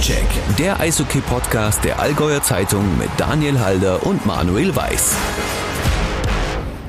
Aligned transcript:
Stockcheck, 0.00 0.56
der 0.58 0.80
Eishockey-Podcast 0.80 1.84
der 1.84 1.98
Allgäuer 1.98 2.42
Zeitung 2.42 2.96
mit 2.96 3.10
Daniel 3.18 3.60
Halder 3.60 4.06
und 4.06 4.24
Manuel 4.24 4.74
Weiß. 4.74 5.14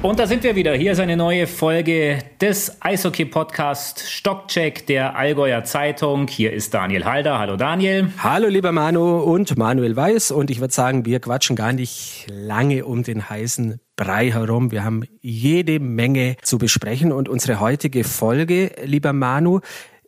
Und 0.02 0.18
da 0.18 0.26
sind 0.26 0.44
wir 0.44 0.56
wieder. 0.56 0.74
Hier 0.76 0.94
ist 0.94 1.00
eine 1.00 1.18
neue 1.18 1.46
Folge 1.46 2.20
des 2.40 2.82
Eishockey-Podcast 2.82 4.00
Stockcheck 4.10 4.88
der 4.88 5.18
Allgäuer 5.18 5.66
Zeitung. 5.66 6.30
Hier 6.30 6.54
ist 6.54 6.74
Daniel 6.74 7.04
Halder. 7.04 7.38
Hallo 7.38 7.58
Daniel. 7.58 8.14
Hallo 8.18 8.48
lieber 8.48 8.72
Manu 8.72 9.20
und 9.20 9.58
Manuel 9.58 9.94
Weiß. 9.98 10.32
Und 10.32 10.50
ich 10.50 10.62
würde 10.62 10.74
sagen, 10.74 11.06
wir 11.06 11.20
quatschen 11.20 11.58
gar 11.58 11.74
nicht 11.74 12.28
lange 12.30 12.86
um 12.86 13.04
den 13.04 13.30
heißen 13.30 13.82
Brei 13.98 14.32
herum. 14.32 14.72
Wir 14.72 14.86
haben 14.86 15.04
jede 15.20 15.82
Menge 15.82 16.38
zu 16.44 16.58
besprechen. 16.58 17.12
Und 17.12 17.28
unsere 17.28 17.60
heutige 17.60 18.06
Folge, 18.06 18.72
lieber 18.86 19.12
Manu, 19.12 19.60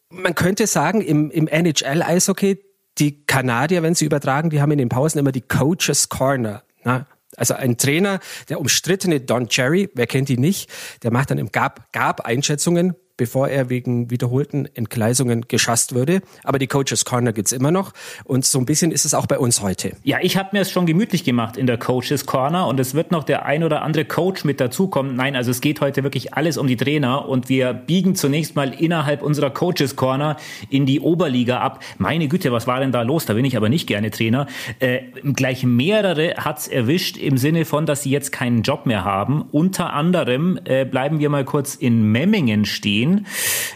man 0.09 0.35
könnte 0.35 0.67
sagen, 0.67 1.01
im, 1.01 1.31
im 1.31 1.49
NHL-Eishockey, 1.49 2.59
die 2.99 3.25
Kanadier, 3.25 3.83
wenn 3.83 3.95
sie 3.95 4.05
übertragen, 4.05 4.49
die 4.49 4.61
haben 4.61 4.71
in 4.71 4.77
den 4.77 4.89
Pausen 4.89 5.19
immer 5.19 5.31
die 5.31 5.41
Coaches 5.41 6.09
Corner. 6.09 6.63
Na, 6.83 7.07
also 7.35 7.55
ein 7.55 7.77
Trainer, 7.77 8.19
der 8.49 8.59
umstrittene 8.59 9.19
Don 9.19 9.47
Cherry, 9.47 9.89
wer 9.95 10.07
kennt 10.07 10.29
ihn 10.29 10.41
nicht, 10.41 10.69
der 11.01 11.11
macht 11.11 11.31
dann 11.31 11.37
im 11.37 11.51
Gab, 11.51 11.91
Gab 11.91 12.21
Einschätzungen 12.21 12.95
bevor 13.23 13.47
er 13.47 13.69
wegen 13.69 14.11
wiederholten 14.11 14.67
Entgleisungen 14.73 15.45
geschasst 15.47 15.95
würde. 15.95 16.19
Aber 16.43 16.59
die 16.59 16.67
Coaches 16.67 17.05
Corner 17.05 17.31
gibt's 17.31 17.53
immer 17.53 17.71
noch. 17.71 17.93
Und 18.25 18.43
so 18.43 18.59
ein 18.59 18.65
bisschen 18.65 18.91
ist 18.91 19.05
es 19.05 19.13
auch 19.13 19.27
bei 19.27 19.39
uns 19.39 19.61
heute. 19.61 19.93
Ja, 20.03 20.17
ich 20.21 20.35
habe 20.35 20.49
mir 20.51 20.59
es 20.59 20.69
schon 20.69 20.85
gemütlich 20.85 21.23
gemacht 21.23 21.55
in 21.55 21.65
der 21.65 21.77
Coaches 21.77 22.25
Corner 22.25 22.67
und 22.67 22.81
es 22.81 22.95
wird 22.95 23.11
noch 23.11 23.23
der 23.23 23.45
ein 23.45 23.63
oder 23.63 23.81
andere 23.81 24.03
Coach 24.03 24.43
mit 24.43 24.59
dazukommen. 24.59 25.15
Nein, 25.15 25.37
also 25.37 25.51
es 25.51 25.61
geht 25.61 25.79
heute 25.79 26.03
wirklich 26.03 26.33
alles 26.33 26.57
um 26.57 26.67
die 26.67 26.75
Trainer 26.75 27.29
und 27.29 27.47
wir 27.47 27.71
biegen 27.71 28.15
zunächst 28.15 28.57
mal 28.57 28.73
innerhalb 28.73 29.21
unserer 29.21 29.51
Coaches 29.51 29.95
Corner 29.95 30.35
in 30.69 30.85
die 30.85 30.99
Oberliga 30.99 31.61
ab. 31.61 31.81
Meine 31.99 32.27
Güte, 32.27 32.51
was 32.51 32.67
war 32.67 32.81
denn 32.81 32.91
da 32.91 33.03
los? 33.03 33.25
Da 33.25 33.35
bin 33.35 33.45
ich 33.45 33.55
aber 33.55 33.69
nicht 33.69 33.87
gerne 33.87 34.11
Trainer. 34.11 34.47
Äh, 34.79 35.03
gleich 35.33 35.63
mehrere 35.63 36.33
hat's 36.39 36.67
erwischt 36.67 37.15
im 37.15 37.37
Sinne 37.37 37.63
von, 37.63 37.85
dass 37.85 38.03
sie 38.03 38.09
jetzt 38.09 38.33
keinen 38.33 38.63
Job 38.63 38.85
mehr 38.85 39.05
haben. 39.05 39.45
Unter 39.53 39.93
anderem 39.93 40.59
äh, 40.65 40.83
bleiben 40.83 41.19
wir 41.19 41.29
mal 41.29 41.45
kurz 41.45 41.75
in 41.75 42.11
Memmingen 42.11 42.65
stehen 42.65 43.12
stehen. 43.13 43.27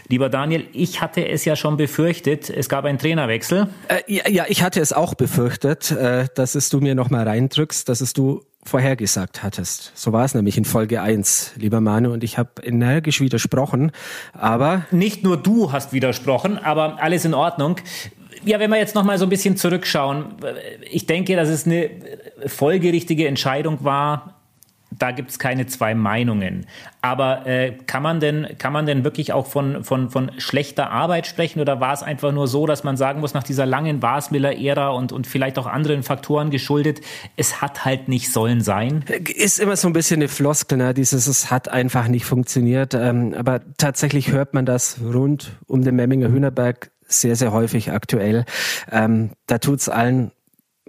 Lieber 0.08 0.28
Daniel, 0.28 0.66
ich 0.72 1.00
hatte 1.00 1.26
es 1.26 1.44
ja 1.44 1.56
schon 1.56 1.76
befürchtet, 1.76 2.50
es 2.50 2.68
gab 2.68 2.84
einen 2.84 2.98
Trainerwechsel. 2.98 3.68
Äh, 3.88 4.00
ja, 4.06 4.28
ja, 4.28 4.44
ich 4.48 4.62
hatte 4.62 4.80
es 4.80 4.92
auch 4.92 5.14
befürchtet, 5.14 5.90
äh, 5.90 6.26
dass 6.34 6.54
es 6.54 6.70
du 6.70 6.80
mir 6.80 6.94
nochmal 6.94 7.26
reindrückst, 7.28 7.88
dass 7.88 8.00
es 8.00 8.12
du 8.12 8.42
vorhergesagt 8.64 9.42
hattest. 9.42 9.92
So 9.94 10.12
war 10.12 10.24
es 10.24 10.34
nämlich 10.34 10.58
in 10.58 10.64
Folge 10.64 11.00
1, 11.00 11.52
lieber 11.56 11.80
Manu, 11.80 12.12
und 12.12 12.22
ich 12.24 12.36
habe 12.38 12.50
energisch 12.62 13.20
widersprochen, 13.20 13.92
aber... 14.32 14.86
Nicht 14.90 15.24
nur 15.24 15.36
du 15.36 15.72
hast 15.72 15.92
widersprochen, 15.92 16.58
aber 16.58 17.02
alles 17.02 17.24
in 17.24 17.34
Ordnung 17.34 17.76
ja, 18.44 18.60
wenn 18.60 18.70
wir 18.70 18.78
jetzt 18.78 18.94
noch 18.94 19.02
mal 19.02 19.18
so 19.18 19.26
ein 19.26 19.30
bisschen 19.30 19.56
zurückschauen, 19.56 20.36
ich 20.88 21.06
denke, 21.06 21.34
dass 21.34 21.48
es 21.48 21.66
eine 21.66 21.90
folgerichtige 22.46 23.26
Entscheidung 23.26 23.82
war, 23.82 24.37
da 24.90 25.10
gibt 25.10 25.30
es 25.30 25.38
keine 25.38 25.66
zwei 25.66 25.94
Meinungen. 25.94 26.66
Aber 27.02 27.46
äh, 27.46 27.72
kann 27.86 28.02
man 28.02 28.20
denn 28.20 28.46
kann 28.58 28.72
man 28.72 28.86
denn 28.86 29.04
wirklich 29.04 29.32
auch 29.32 29.46
von 29.46 29.84
von 29.84 30.10
von 30.10 30.32
schlechter 30.38 30.90
Arbeit 30.90 31.26
sprechen 31.26 31.60
oder 31.60 31.80
war 31.80 31.92
es 31.92 32.02
einfach 32.02 32.32
nur 32.32 32.48
so, 32.48 32.66
dass 32.66 32.84
man 32.84 32.96
sagen 32.96 33.20
muss 33.20 33.34
nach 33.34 33.42
dieser 33.42 33.66
langen 33.66 34.00
Basmiller-Ära 34.00 34.88
und 34.88 35.12
und 35.12 35.26
vielleicht 35.26 35.58
auch 35.58 35.66
anderen 35.66 36.02
Faktoren 36.02 36.50
geschuldet, 36.50 37.00
es 37.36 37.60
hat 37.60 37.84
halt 37.84 38.08
nicht 38.08 38.32
sollen 38.32 38.62
sein? 38.62 39.04
Ist 39.34 39.60
immer 39.60 39.76
so 39.76 39.88
ein 39.88 39.92
bisschen 39.92 40.20
eine 40.20 40.28
Floskel, 40.28 40.78
ne? 40.78 40.94
dieses 40.94 41.26
es 41.26 41.50
hat 41.50 41.68
einfach 41.68 42.08
nicht 42.08 42.24
funktioniert. 42.24 42.94
Ähm, 42.94 43.34
aber 43.36 43.60
tatsächlich 43.76 44.32
hört 44.32 44.54
man 44.54 44.66
das 44.66 44.98
rund 45.02 45.52
um 45.66 45.84
den 45.84 45.96
Memminger 45.96 46.28
Hühnerberg 46.28 46.90
sehr 47.06 47.36
sehr 47.36 47.52
häufig 47.52 47.92
aktuell. 47.92 48.44
Ähm, 48.90 49.30
da 49.46 49.58
tut's 49.58 49.88
allen 49.88 50.32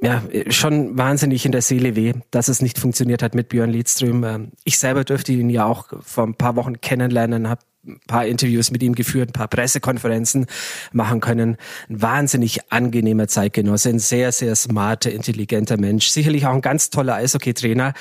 ja, 0.01 0.23
schon 0.49 0.97
wahnsinnig 0.97 1.45
in 1.45 1.51
der 1.51 1.61
Seele 1.61 1.95
weh, 1.95 2.13
dass 2.31 2.47
es 2.47 2.61
nicht 2.61 2.79
funktioniert 2.79 3.21
hat 3.21 3.35
mit 3.35 3.49
Björn 3.49 3.69
Liedström. 3.69 4.23
Ähm, 4.23 4.51
ich 4.63 4.79
selber 4.79 5.03
dürfte 5.03 5.33
ihn 5.33 5.49
ja 5.49 5.65
auch 5.65 5.87
vor 6.01 6.25
ein 6.25 6.35
paar 6.35 6.55
Wochen 6.55 6.79
kennenlernen, 6.79 7.49
habe 7.49 7.61
ein 7.85 7.99
paar 8.07 8.25
Interviews 8.25 8.71
mit 8.71 8.83
ihm 8.83 8.93
geführt, 8.93 9.29
ein 9.29 9.33
paar 9.33 9.47
Pressekonferenzen 9.47 10.45
machen 10.91 11.19
können. 11.21 11.57
Ein 11.89 12.01
wahnsinnig 12.01 12.71
angenehmer 12.71 13.27
Zeitgenosse, 13.27 13.89
ein 13.89 13.99
sehr, 13.99 14.31
sehr 14.31 14.55
smarter, 14.55 15.11
intelligenter 15.11 15.77
Mensch. 15.77 16.07
Sicherlich 16.07 16.45
auch 16.45 16.53
ein 16.53 16.61
ganz 16.61 16.89
toller 16.89 17.15
Eishockey-Trainer, 17.15 17.93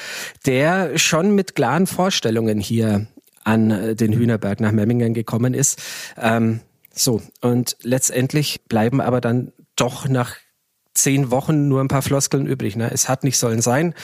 der 0.47 0.99
schon 0.99 1.35
mit 1.35 1.55
klaren 1.55 1.87
Vorstellungen 1.87 2.59
hier 2.61 3.07
an 3.45 3.71
äh, 3.71 3.95
den 3.95 4.13
Hühnerberg 4.13 4.61
nach 4.61 4.73
Memmingen 4.73 5.15
gekommen 5.15 5.55
ist. 5.55 5.81
Ähm, 6.17 6.61
so, 6.93 7.23
und 7.41 7.77
letztendlich 7.83 8.61
bleiben 8.69 9.01
aber 9.01 9.21
dann 9.21 9.53
doch 9.77 10.09
nach 10.09 10.37
zehn 10.99 11.31
Wochen 11.31 11.69
nur 11.69 11.81
ein 11.81 11.89
paar 11.89 12.03
Floskeln 12.03 12.47
übrig. 12.47 12.77
Ne? 12.77 12.91
Es 12.93 13.09
hat 13.09 13.25
nicht 13.25 13.39
sollen 13.39 13.61
sein. 13.61 13.95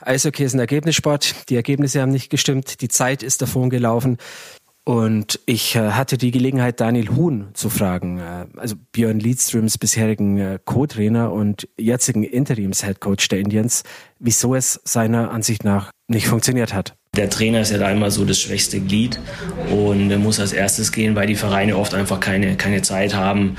Eishockey 0.00 0.44
ist 0.44 0.54
ein 0.54 0.60
Ergebnissport. 0.60 1.48
Die 1.48 1.56
Ergebnisse 1.56 2.00
haben 2.00 2.12
nicht 2.12 2.30
gestimmt. 2.30 2.80
Die 2.80 2.88
Zeit 2.88 3.22
ist 3.22 3.42
davon 3.42 3.70
gelaufen. 3.70 4.18
Und 4.84 5.40
ich 5.46 5.76
äh, 5.76 5.92
hatte 5.92 6.18
die 6.18 6.30
Gelegenheit, 6.30 6.78
Daniel 6.78 7.08
Huhn 7.16 7.48
zu 7.54 7.70
fragen, 7.70 8.18
äh, 8.18 8.46
also 8.56 8.76
Björn 8.92 9.18
Liedströms 9.18 9.78
bisherigen 9.78 10.36
äh, 10.36 10.58
Co-Trainer 10.62 11.32
und 11.32 11.66
jetzigen 11.78 12.22
Interims-Headcoach 12.22 13.28
der 13.30 13.38
Indians, 13.38 13.82
wieso 14.18 14.54
es 14.54 14.80
seiner 14.84 15.30
Ansicht 15.30 15.64
nach 15.64 15.90
nicht 16.06 16.26
funktioniert 16.26 16.74
hat. 16.74 16.94
Der 17.16 17.30
Trainer 17.30 17.62
ist 17.62 17.70
ja 17.70 17.78
da 17.78 17.90
immer 17.90 18.10
so 18.10 18.26
das 18.26 18.38
schwächste 18.38 18.78
Glied 18.78 19.18
und 19.70 20.14
muss 20.22 20.38
als 20.38 20.52
erstes 20.52 20.92
gehen, 20.92 21.14
weil 21.14 21.28
die 21.28 21.36
Vereine 21.36 21.78
oft 21.78 21.94
einfach 21.94 22.20
keine, 22.20 22.56
keine 22.56 22.82
Zeit 22.82 23.14
haben 23.14 23.56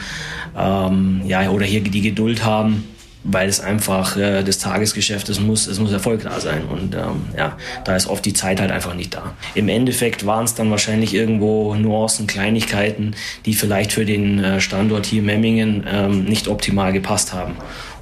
ähm, 0.56 1.22
ja, 1.26 1.50
oder 1.50 1.66
hier 1.66 1.82
die 1.82 2.02
Geduld 2.02 2.44
haben, 2.44 2.84
weil 3.26 3.50
es 3.50 3.60
einfach 3.60 4.16
äh, 4.18 4.44
das 4.44 4.60
Tagesgeschäft 4.60 5.28
ist, 5.30 5.42
muss, 5.42 5.66
es 5.66 5.80
muss 5.80 5.92
Erfolg 5.92 6.24
da 6.24 6.40
sein 6.40 6.66
und 6.66 6.94
ähm, 6.94 7.26
ja, 7.36 7.58
da 7.84 7.96
ist 7.96 8.08
oft 8.08 8.24
die 8.24 8.34
Zeit 8.34 8.62
halt 8.62 8.72
einfach 8.72 8.94
nicht 8.94 9.16
da. 9.16 9.34
Im 9.56 9.68
Endeffekt 9.68 10.28
waren 10.28 10.46
es 10.46 10.54
dann 10.54 10.70
wahrscheinlich 10.70 11.14
irgendwo 11.14 11.74
Nuancen, 11.74 12.28
Kleinigkeiten, 12.28 13.16
die 13.46 13.56
vielleicht 13.56 13.92
für 13.92 14.06
den 14.06 14.44
äh, 14.44 14.62
Standort 14.62 15.08
hier 15.08 15.24
Memmingen 15.24 15.84
ähm, 15.92 16.26
nicht 16.26 16.48
optimal 16.48 16.94
gepasst 16.94 17.34
haben. 17.34 17.56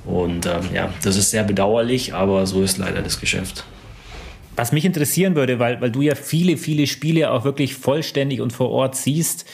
Und 0.05 0.45
ähm, 0.45 0.69
ja, 0.73 0.93
das 1.01 1.15
ist 1.15 1.31
sehr 1.31 1.45
bedauerlich, 1.45 2.13
aber 2.13 2.45
so 2.45 2.61
ist 2.61 2.77
leider 2.77 3.01
das 3.01 3.21
Geschäft. 3.21 3.63
Was 4.57 4.73
mich 4.73 4.83
interessieren 4.83 5.35
würde, 5.35 5.57
weil, 5.57 5.79
weil 5.79 5.89
du 5.91 6.01
ja 6.01 6.15
viele, 6.15 6.57
viele 6.57 6.85
Spiele 6.85 7.31
auch 7.31 7.45
wirklich 7.45 7.75
vollständig 7.75 8.41
und 8.41 8.51
vor 8.51 8.69
Ort 8.69 8.97
siehst, 8.97 9.45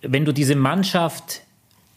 wenn 0.00 0.24
du 0.24 0.32
diese 0.32 0.54
Mannschaft 0.54 1.42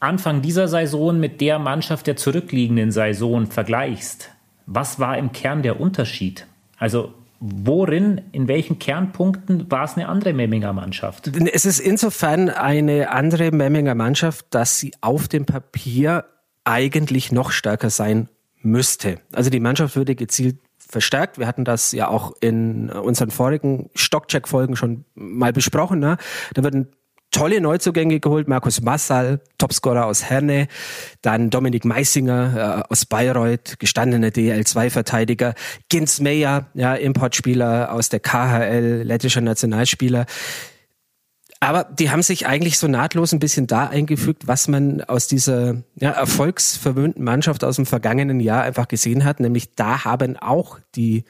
Anfang 0.02 0.42
dieser 0.42 0.68
Saison 0.68 1.20
mit 1.20 1.42
der 1.42 1.60
Mannschaft 1.60 2.08
der 2.08 2.18
zurückliegenden 2.18 2.92
Saison 2.92 3.46
vergleichst, 3.46 4.32
was 4.66 5.00
war 5.00 5.18
im 5.18 5.32
Kern 5.32 5.62
der 5.62 5.80
Unterschied? 5.80 6.48
Also 6.78 7.14
worin, 7.40 8.22
in 8.32 8.48
welchen 8.48 8.80
Kernpunkten 8.80 9.70
war 9.70 9.84
es 9.84 9.96
eine 9.96 10.10
andere 10.10 10.34
Memminger 10.34 10.74
Mannschaft? 10.74 11.28
Es 11.54 11.66
ist 11.66 11.80
insofern 11.80 12.50
eine 12.50 13.12
andere 13.12 13.52
Memminger 13.52 13.96
Mannschaft, 13.96 14.48
dass 14.50 14.80
sie 14.80 14.92
auf 15.02 15.28
dem 15.28 15.46
Papier 15.46 16.26
eigentlich 16.64 17.32
noch 17.32 17.52
stärker 17.52 17.90
sein 17.90 18.28
müsste. 18.62 19.20
Also 19.34 19.50
die 19.50 19.60
Mannschaft 19.60 19.96
würde 19.96 20.16
gezielt 20.16 20.58
verstärkt. 20.78 21.38
Wir 21.38 21.48
hatten 21.48 21.66
das 21.66 21.92
ja 21.92 22.08
auch 22.08 22.34
in 22.42 22.90
unseren 22.90 23.32
vorigen 23.32 23.90
Stockcheck-Folgen 23.96 24.76
schon 24.76 25.06
mal 25.14 25.54
besprochen. 25.54 26.00
Ne? 26.00 26.18
Da 26.54 26.64
würden 26.64 26.90
tolle 27.32 27.62
Neuzugänge 27.62 28.20
geholt. 28.20 28.48
Markus 28.48 28.82
Massal, 28.82 29.42
Topscorer 29.58 30.06
aus 30.06 30.24
Herne. 30.24 30.68
Dann 31.22 31.50
Dominik 31.50 31.86
Meisinger 31.86 32.86
äh, 32.88 32.92
aus 32.92 33.06
Bayreuth, 33.06 33.80
gestandener 33.80 34.28
DL2-Verteidiger. 34.28 35.56
Gins 35.90 36.20
Meyer, 36.20 36.68
ja, 36.74 36.94
Importspieler 36.94 37.92
aus 37.92 38.10
der 38.10 38.20
KHL, 38.20 39.04
lettischer 39.04 39.42
Nationalspieler. 39.42 40.26
Aber 41.64 41.84
die 41.84 42.10
haben 42.10 42.24
sich 42.24 42.48
eigentlich 42.48 42.80
so 42.80 42.88
nahtlos 42.88 43.34
ein 43.34 43.40
bisschen 43.40 43.68
da 43.68 43.86
eingefügt, 43.88 44.48
was 44.48 44.68
man 44.68 45.02
aus 45.02 45.28
dieser 45.28 45.84
ja, 45.96 46.10
erfolgsverwöhnten 46.10 47.24
Mannschaft 47.24 47.64
aus 47.64 47.76
dem 47.76 47.86
vergangenen 47.86 48.40
Jahr 48.40 48.64
einfach 48.64 48.88
gesehen 48.88 49.24
hat. 49.24 49.40
Nämlich 49.40 49.76
da 49.76 50.04
haben 50.04 50.38
auch 50.38 50.80
die 50.96 51.24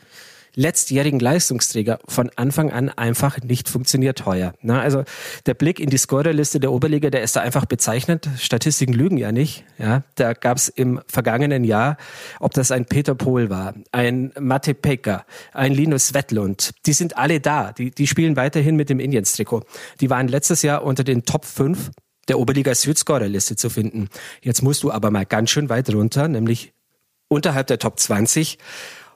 letztjährigen 0.56 1.20
Leistungsträger 1.20 2.00
von 2.08 2.30
Anfang 2.36 2.72
an 2.72 2.90
einfach 2.90 3.40
nicht 3.42 3.70
funktioniert 3.70 4.26
heuer. 4.26 4.54
Na, 4.62 4.82
also 4.82 5.04
der 5.46 5.54
Blick 5.54 5.80
in 5.80 5.90
die 5.90 5.98
Scorerliste 5.98 6.60
der 6.60 6.72
Oberliga, 6.72 7.10
der 7.10 7.24
ist 7.24 7.36
da 7.36 7.42
einfach 7.42 7.66
bezeichnet. 7.66 8.30
Statistiken 8.38 8.94
lügen 8.94 9.18
ja 9.18 9.32
nicht. 9.32 9.64
Ja, 9.78 10.04
da 10.16 10.34
gab 10.34 10.58
es 10.58 10.70
im 10.70 11.02
vergangenen 11.08 11.64
Jahr, 11.64 11.98
ob 12.40 12.54
das 12.54 12.72
ein 12.72 12.86
Peter 12.86 13.16
Pohl 13.16 13.50
war, 13.50 13.74
ein 13.92 14.32
Mate 14.40 14.74
Pekka, 14.74 15.26
ein 15.54 15.74
Linus 15.74 16.14
Wettlund, 16.14 16.72
die 16.86 16.94
sind 16.94 17.18
alle 17.18 17.40
da. 17.40 17.72
Die, 17.72 17.92
die 17.92 18.08
spielen 18.08 18.36
weiterhin 18.36 18.76
mit 18.76 18.90
dem 18.90 19.00
Indians-Trikot. 19.00 19.64
Die 20.00 20.10
waren 20.10 20.28
letztes 20.28 20.62
Jahr 20.62 20.84
unter 20.84 21.04
den 21.04 21.24
Top 21.24 21.46
5 21.46 21.92
der 22.28 22.40
Oberliga 22.40 22.74
Süd 22.76 22.98
Scorerliste 22.98 23.56
zu 23.56 23.70
finden. 23.70 24.10
Jetzt 24.42 24.62
musst 24.62 24.84
du 24.84 24.92
aber 24.92 25.12
mal 25.12 25.26
ganz 25.26 25.50
schön 25.50 25.70
weit 25.70 25.94
runter, 25.94 26.28
nämlich 26.28 26.74
unterhalb 27.28 27.68
der 27.68 27.80
Top 27.80 28.00
20 28.00 28.58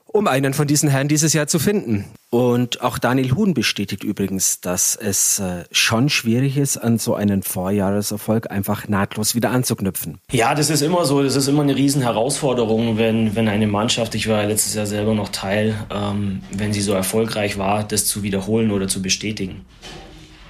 um 0.06 0.26
einen 0.26 0.54
von 0.54 0.66
diesen 0.66 0.88
Herren 0.88 1.08
dieses 1.08 1.32
Jahr 1.32 1.46
zu 1.46 1.58
finden. 1.58 2.04
Und 2.30 2.80
auch 2.80 2.98
Daniel 2.98 3.32
Huhn 3.32 3.54
bestätigt 3.54 4.02
übrigens, 4.02 4.60
dass 4.60 4.96
es 4.96 5.38
äh, 5.38 5.64
schon 5.70 6.08
schwierig 6.08 6.56
ist, 6.56 6.76
an 6.76 6.98
so 6.98 7.14
einen 7.14 7.42
Vorjahreserfolg 7.42 8.50
einfach 8.50 8.88
nahtlos 8.88 9.34
wieder 9.34 9.50
anzuknüpfen. 9.50 10.18
Ja, 10.32 10.54
das 10.54 10.70
ist 10.70 10.82
immer 10.82 11.04
so. 11.04 11.22
Das 11.22 11.36
ist 11.36 11.48
immer 11.48 11.62
eine 11.62 11.76
Riesenherausforderung, 11.76 12.98
wenn, 12.98 13.36
wenn 13.36 13.48
eine 13.48 13.66
Mannschaft, 13.66 14.14
ich 14.14 14.28
war 14.28 14.44
letztes 14.44 14.74
Jahr 14.74 14.86
selber 14.86 15.14
noch 15.14 15.28
Teil, 15.28 15.74
ähm, 15.90 16.42
wenn 16.52 16.72
sie 16.72 16.80
so 16.80 16.92
erfolgreich 16.92 17.58
war, 17.58 17.84
das 17.84 18.06
zu 18.06 18.22
wiederholen 18.22 18.70
oder 18.70 18.88
zu 18.88 19.02
bestätigen. 19.02 19.64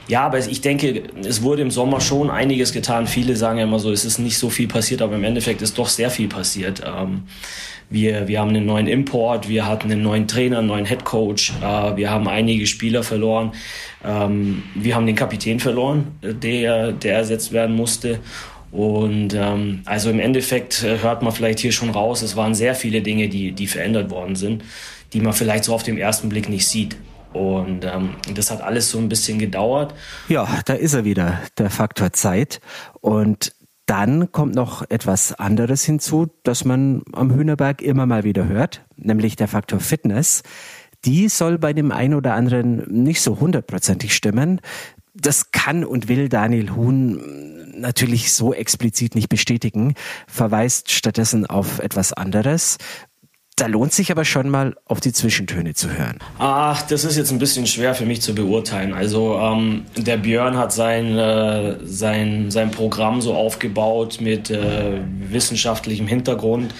Ja, 0.08 0.22
aber 0.22 0.38
ich 0.38 0.60
denke, 0.60 1.02
es 1.24 1.42
wurde 1.42 1.62
im 1.62 1.70
Sommer 1.70 2.00
schon 2.00 2.30
einiges 2.30 2.72
getan. 2.72 3.08
Viele 3.08 3.34
sagen 3.34 3.58
ja 3.58 3.64
immer 3.64 3.80
so, 3.80 3.90
es 3.90 4.04
ist 4.04 4.18
nicht 4.18 4.38
so 4.38 4.50
viel 4.50 4.68
passiert, 4.68 5.02
aber 5.02 5.16
im 5.16 5.24
Endeffekt 5.24 5.62
ist 5.62 5.76
doch 5.78 5.88
sehr 5.88 6.10
viel 6.10 6.28
passiert. 6.28 6.82
Ähm, 6.86 7.22
wir, 7.90 8.28
wir 8.28 8.40
haben 8.40 8.50
einen 8.50 8.66
neuen 8.66 8.86
Import, 8.86 9.48
wir 9.48 9.66
hatten 9.66 9.90
einen 9.90 10.02
neuen 10.02 10.28
Trainer, 10.28 10.58
einen 10.58 10.68
neuen 10.68 10.84
Headcoach, 10.84 11.52
äh, 11.60 11.96
wir 11.96 12.10
haben 12.10 12.28
einige 12.28 12.66
Spieler 12.66 13.02
verloren, 13.02 13.52
ähm, 14.04 14.62
wir 14.74 14.94
haben 14.94 15.06
den 15.06 15.16
Kapitän 15.16 15.60
verloren, 15.60 16.08
der, 16.22 16.92
der 16.92 17.16
ersetzt 17.16 17.52
werden 17.52 17.74
musste. 17.74 18.18
Und 18.72 19.34
ähm, 19.34 19.82
also 19.86 20.10
im 20.10 20.20
Endeffekt 20.20 20.82
äh, 20.82 20.98
hört 20.98 21.22
man 21.22 21.32
vielleicht 21.32 21.60
hier 21.60 21.72
schon 21.72 21.90
raus, 21.90 22.22
es 22.22 22.36
waren 22.36 22.54
sehr 22.54 22.74
viele 22.74 23.00
Dinge, 23.00 23.28
die, 23.28 23.52
die 23.52 23.66
verändert 23.66 24.10
worden 24.10 24.36
sind, 24.36 24.62
die 25.12 25.20
man 25.20 25.32
vielleicht 25.32 25.64
so 25.64 25.74
auf 25.74 25.82
den 25.82 25.96
ersten 25.96 26.28
Blick 26.28 26.48
nicht 26.48 26.66
sieht. 26.66 26.96
Und 27.36 27.84
ähm, 27.84 28.16
das 28.34 28.50
hat 28.50 28.62
alles 28.62 28.90
so 28.90 28.98
ein 28.98 29.08
bisschen 29.08 29.38
gedauert. 29.38 29.94
Ja, 30.28 30.48
da 30.64 30.74
ist 30.74 30.94
er 30.94 31.04
wieder, 31.04 31.40
der 31.58 31.70
Faktor 31.70 32.12
Zeit. 32.12 32.60
Und 33.00 33.54
dann 33.86 34.32
kommt 34.32 34.54
noch 34.54 34.88
etwas 34.90 35.32
anderes 35.32 35.84
hinzu, 35.84 36.26
das 36.42 36.64
man 36.64 37.02
am 37.12 37.32
Hühnerberg 37.32 37.82
immer 37.82 38.06
mal 38.06 38.24
wieder 38.24 38.48
hört, 38.48 38.84
nämlich 38.96 39.36
der 39.36 39.46
Faktor 39.46 39.78
Fitness. 39.78 40.42
Die 41.04 41.28
soll 41.28 41.58
bei 41.58 41.72
dem 41.72 41.92
einen 41.92 42.14
oder 42.14 42.34
anderen 42.34 42.84
nicht 42.90 43.20
so 43.20 43.38
hundertprozentig 43.38 44.14
stimmen. 44.14 44.60
Das 45.14 45.52
kann 45.52 45.84
und 45.84 46.08
will 46.08 46.28
Daniel 46.28 46.74
Huhn 46.74 47.56
natürlich 47.78 48.32
so 48.32 48.52
explizit 48.52 49.14
nicht 49.14 49.28
bestätigen, 49.28 49.94
verweist 50.26 50.90
stattdessen 50.90 51.46
auf 51.46 51.78
etwas 51.78 52.12
anderes. 52.12 52.78
Da 53.58 53.68
lohnt 53.68 53.94
sich 53.94 54.10
aber 54.10 54.26
schon 54.26 54.50
mal 54.50 54.76
auf 54.84 55.00
die 55.00 55.14
Zwischentöne 55.14 55.72
zu 55.72 55.88
hören. 55.90 56.18
Ach, 56.38 56.82
das 56.82 57.04
ist 57.04 57.16
jetzt 57.16 57.30
ein 57.30 57.38
bisschen 57.38 57.66
schwer 57.66 57.94
für 57.94 58.04
mich 58.04 58.20
zu 58.20 58.34
beurteilen. 58.34 58.92
Also 58.92 59.38
ähm, 59.38 59.86
der 59.96 60.18
Björn 60.18 60.58
hat 60.58 60.74
sein, 60.74 61.16
äh, 61.16 61.78
sein, 61.82 62.50
sein 62.50 62.70
Programm 62.70 63.22
so 63.22 63.34
aufgebaut 63.34 64.18
mit 64.20 64.50
äh, 64.50 65.00
wissenschaftlichem 65.30 66.06
Hintergrund. 66.06 66.74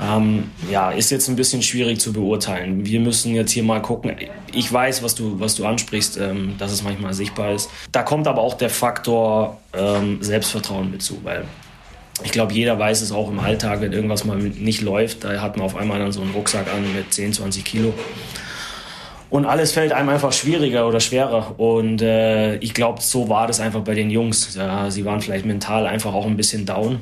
Ähm, 0.00 0.50
ja, 0.68 0.90
ist 0.90 1.10
jetzt 1.10 1.28
ein 1.28 1.36
bisschen 1.36 1.62
schwierig 1.62 2.00
zu 2.00 2.12
beurteilen. 2.12 2.84
Wir 2.84 2.98
müssen 2.98 3.36
jetzt 3.36 3.52
hier 3.52 3.62
mal 3.62 3.80
gucken. 3.80 4.16
Ich 4.52 4.72
weiß, 4.72 5.04
was 5.04 5.14
du, 5.14 5.38
was 5.38 5.54
du 5.54 5.66
ansprichst, 5.66 6.18
ähm, 6.18 6.56
dass 6.58 6.72
es 6.72 6.82
manchmal 6.82 7.14
sichtbar 7.14 7.52
ist. 7.52 7.70
Da 7.92 8.02
kommt 8.02 8.26
aber 8.26 8.42
auch 8.42 8.54
der 8.54 8.70
Faktor 8.70 9.60
ähm, 9.72 10.20
Selbstvertrauen 10.20 10.90
mit 10.90 11.00
zu, 11.00 11.20
weil 11.22 11.44
ich 12.24 12.32
glaube, 12.32 12.52
jeder 12.52 12.78
weiß 12.78 13.00
es 13.00 13.12
auch 13.12 13.28
im 13.30 13.38
Alltag, 13.40 13.80
wenn 13.80 13.92
irgendwas 13.92 14.24
mal 14.24 14.36
nicht 14.36 14.80
läuft, 14.80 15.24
da 15.24 15.40
hat 15.40 15.56
man 15.56 15.64
auf 15.66 15.76
einmal 15.76 15.98
dann 15.98 16.12
so 16.12 16.20
einen 16.20 16.32
Rucksack 16.32 16.72
an 16.72 16.94
mit 16.94 17.12
10, 17.12 17.34
20 17.34 17.64
Kilo. 17.64 17.94
Und 19.30 19.44
alles 19.44 19.72
fällt 19.72 19.92
einem 19.92 20.08
einfach 20.08 20.32
schwieriger 20.32 20.88
oder 20.88 21.00
schwerer. 21.00 21.58
Und 21.58 22.00
äh, 22.00 22.56
ich 22.56 22.72
glaube, 22.72 23.02
so 23.02 23.28
war 23.28 23.46
das 23.46 23.60
einfach 23.60 23.80
bei 23.80 23.94
den 23.94 24.10
Jungs. 24.10 24.54
Ja, 24.54 24.90
sie 24.90 25.04
waren 25.04 25.20
vielleicht 25.20 25.44
mental 25.44 25.86
einfach 25.86 26.14
auch 26.14 26.26
ein 26.26 26.36
bisschen 26.36 26.64
down. 26.64 27.00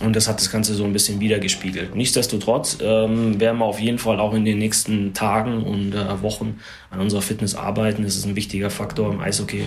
Und 0.00 0.14
das 0.14 0.28
hat 0.28 0.38
das 0.38 0.50
Ganze 0.50 0.74
so 0.74 0.84
ein 0.84 0.92
bisschen 0.92 1.18
wiedergespiegelt. 1.18 1.96
Nichtsdestotrotz 1.96 2.78
ähm, 2.80 3.40
werden 3.40 3.58
wir 3.58 3.64
auf 3.64 3.80
jeden 3.80 3.98
Fall 3.98 4.20
auch 4.20 4.32
in 4.32 4.44
den 4.44 4.58
nächsten 4.58 5.12
Tagen 5.12 5.64
und 5.64 5.92
äh, 5.92 6.22
Wochen 6.22 6.60
an 6.90 7.00
unserer 7.00 7.20
Fitness 7.20 7.56
arbeiten. 7.56 8.04
Das 8.04 8.16
ist 8.16 8.24
ein 8.24 8.36
wichtiger 8.36 8.70
Faktor 8.70 9.12
im 9.12 9.20
Eishockey. 9.20 9.64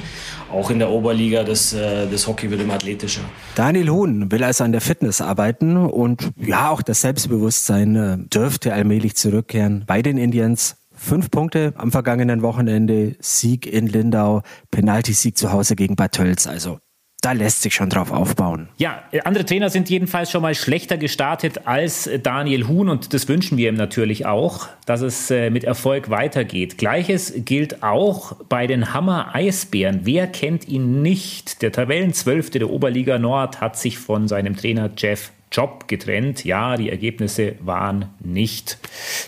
Auch 0.51 0.69
in 0.69 0.79
der 0.79 0.89
Oberliga, 0.89 1.43
das, 1.43 1.73
äh, 1.73 2.07
das 2.09 2.27
Hockey 2.27 2.49
wird 2.49 2.61
immer 2.61 2.75
athletischer. 2.75 3.21
Daniel 3.55 3.89
Huhn 3.89 4.31
will 4.31 4.43
also 4.43 4.63
an 4.63 4.71
der 4.71 4.81
Fitness 4.81 5.19
arbeiten 5.19 5.75
und 5.75 6.31
ja, 6.37 6.69
auch 6.69 6.81
das 6.81 7.01
Selbstbewusstsein 7.01 7.95
äh, 7.95 8.17
dürfte 8.29 8.73
allmählich 8.73 9.15
zurückkehren 9.15 9.83
bei 9.85 10.01
den 10.01 10.17
Indians. 10.17 10.77
Fünf 10.93 11.31
Punkte 11.31 11.73
am 11.77 11.91
vergangenen 11.91 12.41
Wochenende, 12.41 13.15
Sieg 13.19 13.65
in 13.65 13.87
Lindau, 13.87 14.43
Penalty-Sieg 14.69 15.35
zu 15.35 15.51
Hause 15.51 15.75
gegen 15.75 15.95
Bad 15.95 16.11
Tölz. 16.13 16.47
Also 16.47 16.79
da 17.21 17.33
lässt 17.33 17.61
sich 17.61 17.75
schon 17.75 17.89
drauf 17.89 18.11
aufbauen. 18.11 18.67
Ja, 18.77 19.03
andere 19.23 19.45
Trainer 19.45 19.69
sind 19.69 19.89
jedenfalls 19.89 20.31
schon 20.31 20.41
mal 20.41 20.55
schlechter 20.55 20.97
gestartet 20.97 21.67
als 21.67 22.09
Daniel 22.23 22.67
Huhn 22.67 22.89
und 22.89 23.13
das 23.13 23.27
wünschen 23.27 23.59
wir 23.59 23.69
ihm 23.69 23.75
natürlich 23.75 24.25
auch, 24.25 24.67
dass 24.87 25.01
es 25.01 25.29
äh, 25.29 25.51
mit 25.51 25.63
Erfolg 25.63 26.09
weitergeht. 26.09 26.79
Gleiches 26.79 27.33
gilt 27.37 27.83
auch 27.83 28.33
bei 28.49 28.65
den 28.65 28.95
Hammer 28.95 29.35
Eisbären. 29.35 30.01
Wer 30.03 30.25
kennt 30.25 30.67
ihn 30.67 31.03
nicht? 31.03 31.61
Der 31.61 31.71
Tabellenzwölfte 31.71 32.57
der 32.57 32.71
Oberliga 32.71 33.19
Nord 33.19 33.61
hat 33.61 33.77
sich 33.77 33.99
von 33.99 34.27
seinem 34.27 34.55
Trainer 34.55 34.89
Jeff 34.97 35.31
Job 35.51 35.87
getrennt. 35.87 36.45
Ja, 36.45 36.77
die 36.77 36.89
Ergebnisse 36.89 37.55
waren 37.59 38.09
nicht 38.19 38.77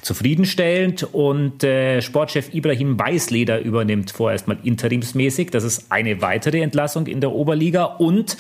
zufriedenstellend 0.01 1.03
und 1.13 1.63
äh, 1.63 2.01
Sportchef 2.01 2.53
Ibrahim 2.53 2.97
Weißleder 2.97 3.59
übernimmt 3.59 4.11
vorerst 4.11 4.47
mal 4.47 4.57
interimsmäßig. 4.63 5.51
Das 5.51 5.63
ist 5.63 5.91
eine 5.91 6.21
weitere 6.21 6.61
Entlassung 6.61 7.07
in 7.07 7.19
der 7.19 7.31
Oberliga 7.31 7.83
und 7.83 8.37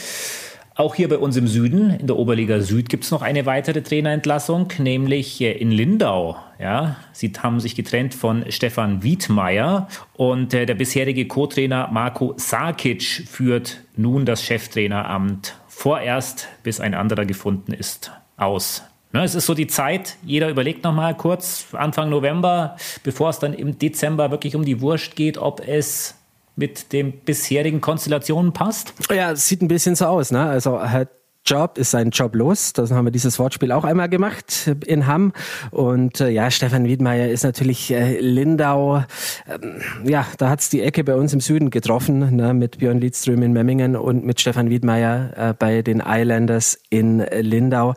auch 0.75 0.95
hier 0.95 1.07
bei 1.07 1.19
uns 1.19 1.37
im 1.37 1.47
Süden, 1.47 1.91
in 1.91 2.07
der 2.07 2.15
Oberliga 2.15 2.59
Süd, 2.59 2.89
gibt 2.89 3.03
es 3.03 3.11
noch 3.11 3.21
eine 3.21 3.45
weitere 3.45 3.83
Trainerentlassung, 3.83 4.69
nämlich 4.79 5.39
äh, 5.39 5.51
in 5.51 5.69
Lindau. 5.69 6.37
Ja, 6.59 6.95
sie 7.11 7.31
haben 7.37 7.59
sich 7.59 7.75
getrennt 7.75 8.15
von 8.15 8.45
Stefan 8.49 9.03
Wiedmeier 9.03 9.87
und 10.13 10.53
äh, 10.53 10.65
der 10.65 10.73
bisherige 10.73 11.27
Co-Trainer 11.27 11.89
Marco 11.91 12.33
Sarkic 12.37 13.03
führt 13.03 13.83
nun 13.95 14.25
das 14.25 14.43
Cheftraineramt 14.43 15.55
vorerst, 15.75 16.47
bis 16.63 16.79
ein 16.79 16.93
anderer 16.93 17.25
gefunden 17.25 17.73
ist, 17.73 18.11
aus. 18.37 18.83
Ne, 19.11 19.23
es 19.23 19.35
ist 19.35 19.45
so 19.45 19.53
die 19.53 19.67
Zeit, 19.67 20.17
jeder 20.23 20.49
überlegt 20.49 20.83
nochmal 20.83 21.15
kurz, 21.15 21.67
Anfang 21.73 22.09
November, 22.09 22.77
bevor 23.03 23.29
es 23.29 23.39
dann 23.39 23.53
im 23.53 23.77
Dezember 23.77 24.31
wirklich 24.31 24.55
um 24.55 24.65
die 24.65 24.81
Wurst 24.81 25.15
geht, 25.15 25.37
ob 25.37 25.67
es 25.67 26.15
mit 26.55 26.93
den 26.93 27.11
bisherigen 27.11 27.81
Konstellationen 27.81 28.53
passt? 28.53 28.93
Ja, 29.11 29.35
sieht 29.35 29.61
ein 29.61 29.67
bisschen 29.67 29.95
so 29.95 30.05
aus. 30.05 30.31
Ne? 30.31 30.41
Also 30.41 30.83
Herr 30.83 31.07
Job 31.45 31.77
ist 31.77 31.91
sein 31.91 32.09
Job 32.11 32.35
los. 32.35 32.73
Das 32.73 32.91
haben 32.91 33.05
wir 33.05 33.11
dieses 33.11 33.37
Wortspiel 33.39 33.71
auch 33.71 33.83
einmal 33.83 34.09
gemacht 34.09 34.71
in 34.85 35.07
Hamm. 35.07 35.33
Und 35.71 36.21
äh, 36.21 36.29
ja, 36.29 36.49
Stefan 36.51 36.85
Wiedmeier 36.85 37.29
ist 37.29 37.43
natürlich 37.43 37.91
äh, 37.91 38.19
Lindau. 38.19 39.03
Ähm, 39.47 39.81
ja, 40.05 40.25
da 40.37 40.49
hat's 40.49 40.69
die 40.69 40.81
Ecke 40.81 41.03
bei 41.03 41.15
uns 41.15 41.33
im 41.33 41.41
Süden 41.41 41.69
getroffen, 41.69 42.35
ne, 42.35 42.53
mit 42.53 42.79
Björn 42.79 42.99
Liedström 42.99 43.43
in 43.43 43.53
Memmingen 43.53 43.95
und 43.95 44.25
mit 44.25 44.39
Stefan 44.39 44.69
Wiedmeier 44.69 45.33
äh, 45.35 45.53
bei 45.53 45.81
den 45.81 46.01
Islanders 46.05 46.79
in 46.89 47.19
Lindau. 47.19 47.93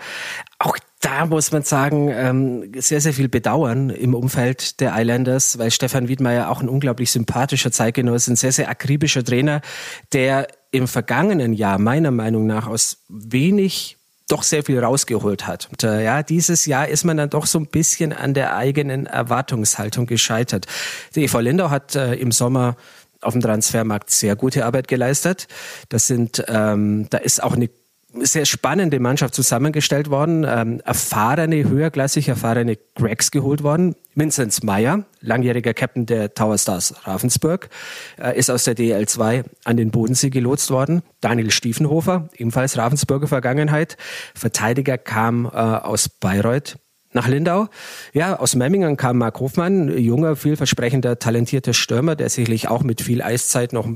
Auch 0.58 0.78
da 1.00 1.26
muss 1.26 1.52
man 1.52 1.62
sagen, 1.62 2.10
ähm, 2.12 2.72
sehr, 2.76 3.00
sehr 3.00 3.12
viel 3.12 3.28
bedauern 3.28 3.90
im 3.90 4.14
Umfeld 4.14 4.80
der 4.80 4.92
Islanders, 4.96 5.56
weil 5.58 5.70
Stefan 5.70 6.08
Wiedmeier 6.08 6.50
auch 6.50 6.60
ein 6.60 6.68
unglaublich 6.68 7.12
sympathischer 7.12 7.70
Zeitgenosse, 7.70 8.32
ein 8.32 8.36
sehr, 8.36 8.50
sehr 8.50 8.68
akribischer 8.68 9.22
Trainer, 9.22 9.60
der 10.12 10.48
im 10.76 10.88
vergangenen 10.88 11.52
Jahr 11.52 11.78
meiner 11.78 12.10
Meinung 12.10 12.46
nach 12.46 12.66
aus 12.66 12.98
wenig 13.08 13.96
doch 14.28 14.42
sehr 14.42 14.64
viel 14.64 14.78
rausgeholt 14.80 15.46
hat. 15.46 15.68
Und 15.70 15.84
äh, 15.84 16.04
ja, 16.04 16.22
dieses 16.22 16.66
Jahr 16.66 16.88
ist 16.88 17.04
man 17.04 17.16
dann 17.16 17.30
doch 17.30 17.46
so 17.46 17.58
ein 17.58 17.66
bisschen 17.66 18.12
an 18.12 18.34
der 18.34 18.56
eigenen 18.56 19.06
Erwartungshaltung 19.06 20.06
gescheitert. 20.06 20.66
Der 21.14 21.22
EV 21.24 21.40
Lindau 21.40 21.70
hat 21.70 21.94
äh, 21.94 22.14
im 22.14 22.32
Sommer 22.32 22.76
auf 23.20 23.32
dem 23.32 23.42
Transfermarkt 23.42 24.10
sehr 24.10 24.36
gute 24.36 24.64
Arbeit 24.64 24.88
geleistet. 24.88 25.46
Das 25.88 26.06
sind, 26.06 26.44
ähm, 26.48 27.06
da 27.10 27.18
ist 27.18 27.42
auch 27.42 27.54
eine 27.54 27.70
sehr 28.20 28.44
spannende 28.44 29.00
Mannschaft 29.00 29.34
zusammengestellt 29.34 30.10
worden, 30.10 30.46
ähm, 30.48 30.80
erfahrene, 30.84 31.68
höherklassig 31.68 32.28
erfahrene 32.28 32.78
Gregs 32.94 33.30
geholt 33.30 33.62
worden. 33.62 33.94
Vinzenz 34.14 34.62
Meyer, 34.62 35.04
langjähriger 35.20 35.74
Captain 35.74 36.06
der 36.06 36.34
Tower 36.34 36.58
Stars 36.58 36.94
Ravensburg, 37.06 37.68
äh, 38.18 38.38
ist 38.38 38.50
aus 38.50 38.64
der 38.64 38.74
DL2 38.74 39.44
an 39.64 39.76
den 39.76 39.90
Bodensee 39.90 40.30
gelotst 40.30 40.70
worden. 40.70 41.02
Daniel 41.20 41.50
Stiefenhofer, 41.50 42.28
ebenfalls 42.36 42.76
Ravensburger 42.76 43.28
Vergangenheit. 43.28 43.96
Verteidiger 44.34 44.98
kam 44.98 45.46
äh, 45.46 45.48
aus 45.48 46.08
Bayreuth 46.08 46.76
nach 47.16 47.26
Lindau. 47.26 47.68
Ja, 48.12 48.38
aus 48.38 48.54
Memmingen 48.54 48.96
kam 48.96 49.18
Mark 49.18 49.40
Hofmann, 49.40 49.98
junger, 49.98 50.36
vielversprechender, 50.36 51.18
talentierter 51.18 51.72
Stürmer, 51.72 52.14
der 52.14 52.28
sicherlich 52.28 52.68
auch 52.68 52.82
mit 52.82 53.00
viel 53.00 53.22
Eiszeit 53.22 53.72
noch 53.72 53.88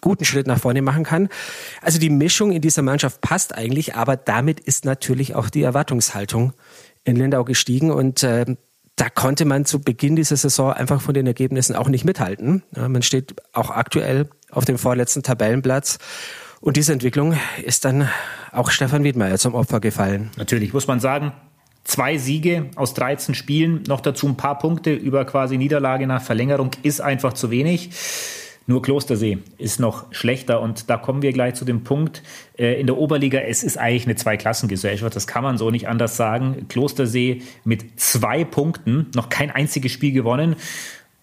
guten 0.00 0.24
Schritt 0.24 0.46
nach 0.46 0.58
vorne 0.58 0.82
machen 0.82 1.04
kann. 1.04 1.28
Also 1.82 1.98
die 1.98 2.10
Mischung 2.10 2.52
in 2.52 2.62
dieser 2.62 2.82
Mannschaft 2.82 3.20
passt 3.20 3.54
eigentlich, 3.54 3.94
aber 3.94 4.16
damit 4.16 4.60
ist 4.60 4.84
natürlich 4.84 5.34
auch 5.34 5.50
die 5.50 5.62
Erwartungshaltung 5.62 6.52
in 7.04 7.16
Lindau 7.16 7.44
gestiegen 7.44 7.90
und 7.90 8.22
äh, 8.22 8.56
da 8.96 9.10
konnte 9.10 9.44
man 9.44 9.66
zu 9.66 9.80
Beginn 9.80 10.16
dieser 10.16 10.36
Saison 10.36 10.72
einfach 10.72 11.02
von 11.02 11.12
den 11.12 11.26
Ergebnissen 11.26 11.76
auch 11.76 11.88
nicht 11.88 12.04
mithalten. 12.04 12.62
Ja, 12.74 12.88
man 12.88 13.02
steht 13.02 13.34
auch 13.52 13.70
aktuell 13.70 14.28
auf 14.50 14.64
dem 14.64 14.78
vorletzten 14.78 15.22
Tabellenplatz. 15.22 15.98
Und 16.60 16.78
diese 16.78 16.94
Entwicklung 16.94 17.36
ist 17.62 17.84
dann 17.84 18.08
auch 18.52 18.70
Stefan 18.70 19.04
Wiedmeier 19.04 19.36
zum 19.36 19.54
Opfer 19.54 19.80
gefallen. 19.80 20.30
Natürlich 20.38 20.72
muss 20.72 20.86
man 20.86 20.98
sagen, 20.98 21.32
Zwei 21.86 22.18
Siege 22.18 22.70
aus 22.74 22.94
13 22.94 23.36
Spielen, 23.36 23.84
noch 23.86 24.00
dazu 24.00 24.26
ein 24.26 24.36
paar 24.36 24.58
Punkte 24.58 24.92
über 24.92 25.24
quasi 25.24 25.56
Niederlage 25.56 26.08
nach 26.08 26.20
Verlängerung 26.20 26.72
ist 26.82 27.00
einfach 27.00 27.32
zu 27.32 27.52
wenig. 27.52 27.90
Nur 28.68 28.82
Klostersee 28.82 29.38
ist 29.58 29.78
noch 29.78 30.12
schlechter 30.12 30.60
und 30.60 30.90
da 30.90 30.96
kommen 30.96 31.22
wir 31.22 31.32
gleich 31.32 31.54
zu 31.54 31.64
dem 31.64 31.84
Punkt 31.84 32.22
äh, 32.58 32.80
in 32.80 32.86
der 32.86 32.96
Oberliga. 32.96 33.38
Es 33.38 33.62
ist 33.62 33.78
eigentlich 33.78 34.06
eine 34.06 34.16
Zweiklassengesellschaft, 34.16 35.14
das 35.14 35.26
kann 35.26 35.44
man 35.44 35.56
so 35.56 35.70
nicht 35.70 35.88
anders 35.88 36.16
sagen. 36.16 36.66
Klostersee 36.68 37.42
mit 37.64 38.00
zwei 38.00 38.44
Punkten, 38.44 39.06
noch 39.14 39.28
kein 39.28 39.50
einziges 39.50 39.92
Spiel 39.92 40.12
gewonnen 40.12 40.56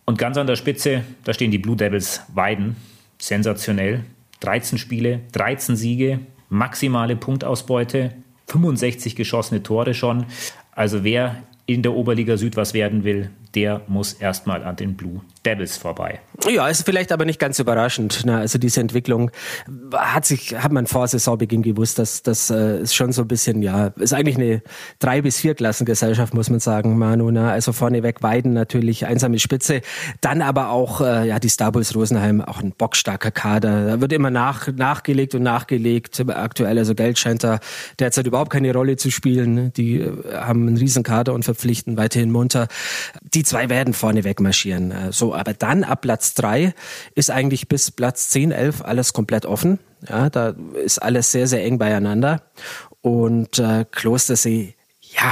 und 0.06 0.18
ganz 0.18 0.38
an 0.38 0.48
der 0.48 0.56
Spitze, 0.56 1.04
da 1.24 1.34
stehen 1.34 1.52
die 1.52 1.58
Blue 1.58 1.76
Devils 1.76 2.22
Weiden. 2.34 2.76
Sensationell. 3.20 4.04
13 4.42 4.78
Spiele, 4.78 5.22
13 5.32 5.78
Siege, 5.78 6.20
maximale 6.50 7.16
Punktausbeute, 7.16 8.12
65 8.48 9.16
geschossene 9.16 9.64
Tore 9.64 9.94
schon. 9.94 10.26
Also 10.74 11.06
wer 11.06 11.44
in 11.66 11.82
der 11.82 11.94
Oberliga 11.94 12.36
Süd 12.36 12.58
was 12.58 12.74
werden 12.74 13.06
will, 13.06 13.30
der 13.56 13.82
muss 13.88 14.14
erstmal 14.14 14.64
an 14.64 14.76
den 14.76 14.96
Blue 14.96 15.22
Devils 15.46 15.78
vorbei. 15.78 16.20
Ja, 16.50 16.68
ist 16.70 16.86
vielleicht 16.86 17.12
aber 17.12 17.26
nicht 17.26 17.40
ganz 17.40 17.60
überraschend. 17.60 18.22
Na, 18.26 18.40
also 18.40 18.58
diese 18.58 18.80
Entwicklung 18.80 19.30
hat 19.94 20.26
sich, 20.26 20.56
hat 20.56 20.72
man 20.72 20.88
vor 20.88 21.08
Saisonbeginn 21.08 21.62
gewusst, 21.62 22.00
dass 22.00 22.24
das 22.24 22.50
äh, 22.50 22.80
ist 22.80 22.96
schon 22.96 23.12
so 23.12 23.24
ein 23.24 23.28
bisschen, 23.28 23.62
ja, 23.62 23.88
ist 23.98 24.14
eigentlich 24.14 24.38
eine 24.38 24.62
drei 25.00 25.22
bis 25.22 25.40
vier 25.40 25.54
Klassengesellschaft, 25.54 26.34
muss 26.34 26.50
man 26.50 26.60
sagen, 26.60 26.98
Manu. 26.98 27.30
Na, 27.30 27.52
also 27.52 27.74
vorneweg 27.74 28.24
Weiden 28.24 28.54
natürlich 28.54 29.06
einsame 29.06 29.40
Spitze, 29.40 29.82
dann 30.22 30.42
aber 30.42 30.70
auch 30.70 31.02
äh, 31.02 31.28
ja 31.28 31.40
die 31.40 31.50
Starbulls 31.50 31.94
Rosenheim, 31.96 32.42
auch 32.42 32.62
ein 32.62 32.72
bockstarker 32.72 33.32
Kader. 33.32 33.86
Da 33.86 34.02
wird 34.02 34.14
immer 34.14 34.32
nach, 34.32 34.70
nachgelegt 34.72 35.36
und 35.36 35.44
nachgelegt. 35.44 36.24
Aktuell 36.30 36.78
also 36.78 36.96
Geld 36.96 37.20
scheint 37.20 37.44
da 37.44 37.60
derzeit 38.00 38.28
überhaupt 38.28 38.52
keine 38.52 38.74
Rolle 38.74 38.96
zu 38.96 39.12
spielen. 39.12 39.74
Die 39.74 40.00
äh, 40.00 40.12
haben 40.34 40.68
einen 40.68 40.78
riesen 40.78 41.04
Kader 41.04 41.34
und 41.34 41.44
verpflichten 41.44 41.98
weiterhin 41.98 42.32
munter. 42.32 42.68
Die 43.34 43.43
zwei 43.44 43.70
werden 43.70 43.94
vorneweg 43.94 44.40
marschieren. 44.40 44.92
Äh, 44.92 45.12
so 45.12 45.34
aber 45.34 45.54
dann 45.54 45.84
ab 45.84 46.02
Platz 46.02 46.34
drei 46.34 46.74
ist 47.16 47.32
eigentlich 47.32 47.68
bis 47.68 47.92
Platz 47.92 48.30
10, 48.30 48.52
11 48.52 48.82
alles 48.82 49.14
komplett 49.14 49.46
offen. 49.46 49.80
Ja, 50.08 50.30
da 50.30 50.54
ist 50.84 51.00
alles 51.00 51.32
sehr, 51.32 51.48
sehr 51.48 51.64
eng 51.64 51.78
beieinander. 51.78 52.42
Und 53.02 53.60
äh, 53.60 53.86
Klostersee, 53.90 54.76
ja, 55.02 55.32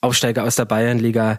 Aufsteiger 0.00 0.44
aus 0.44 0.56
der 0.56 0.64
Bayernliga, 0.64 1.38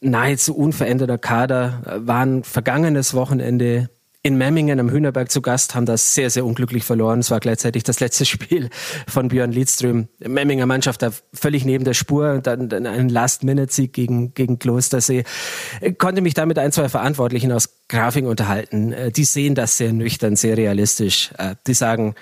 nahezu 0.00 0.56
unveränderter 0.56 1.18
Kader, 1.18 1.82
äh, 1.86 2.06
waren 2.06 2.44
vergangenes 2.44 3.14
Wochenende 3.14 3.90
in 4.26 4.36
Memmingen 4.36 4.80
am 4.80 4.90
Hühnerberg 4.90 5.30
zu 5.30 5.40
Gast, 5.40 5.76
haben 5.76 5.86
das 5.86 6.12
sehr, 6.14 6.30
sehr 6.30 6.44
unglücklich 6.44 6.82
verloren. 6.82 7.20
Es 7.20 7.30
war 7.30 7.38
gleichzeitig 7.38 7.84
das 7.84 8.00
letzte 8.00 8.24
Spiel 8.26 8.70
von 9.06 9.28
Björn 9.28 9.52
Lidström. 9.52 10.08
Memminger 10.18 10.66
Mannschaft 10.66 11.00
da 11.02 11.12
völlig 11.32 11.64
neben 11.64 11.84
der 11.84 11.94
Spur, 11.94 12.40
dann, 12.40 12.68
dann 12.68 12.86
ein 12.86 13.08
Last-Minute-Sieg 13.08 13.92
gegen, 13.92 14.34
gegen 14.34 14.58
Klostersee. 14.58 15.22
Ich 15.80 15.96
konnte 15.96 16.22
mich 16.22 16.34
da 16.34 16.44
mit 16.44 16.58
ein, 16.58 16.72
zwei 16.72 16.88
Verantwortlichen 16.88 17.52
aus 17.52 17.68
Grafing 17.88 18.26
unterhalten. 18.26 18.92
Äh, 18.92 19.12
die 19.12 19.24
sehen 19.24 19.54
das 19.54 19.76
sehr 19.76 19.92
nüchtern, 19.92 20.34
sehr 20.34 20.56
realistisch. 20.56 21.30
Äh, 21.38 21.54
die 21.68 21.74
sagen, 21.74 22.16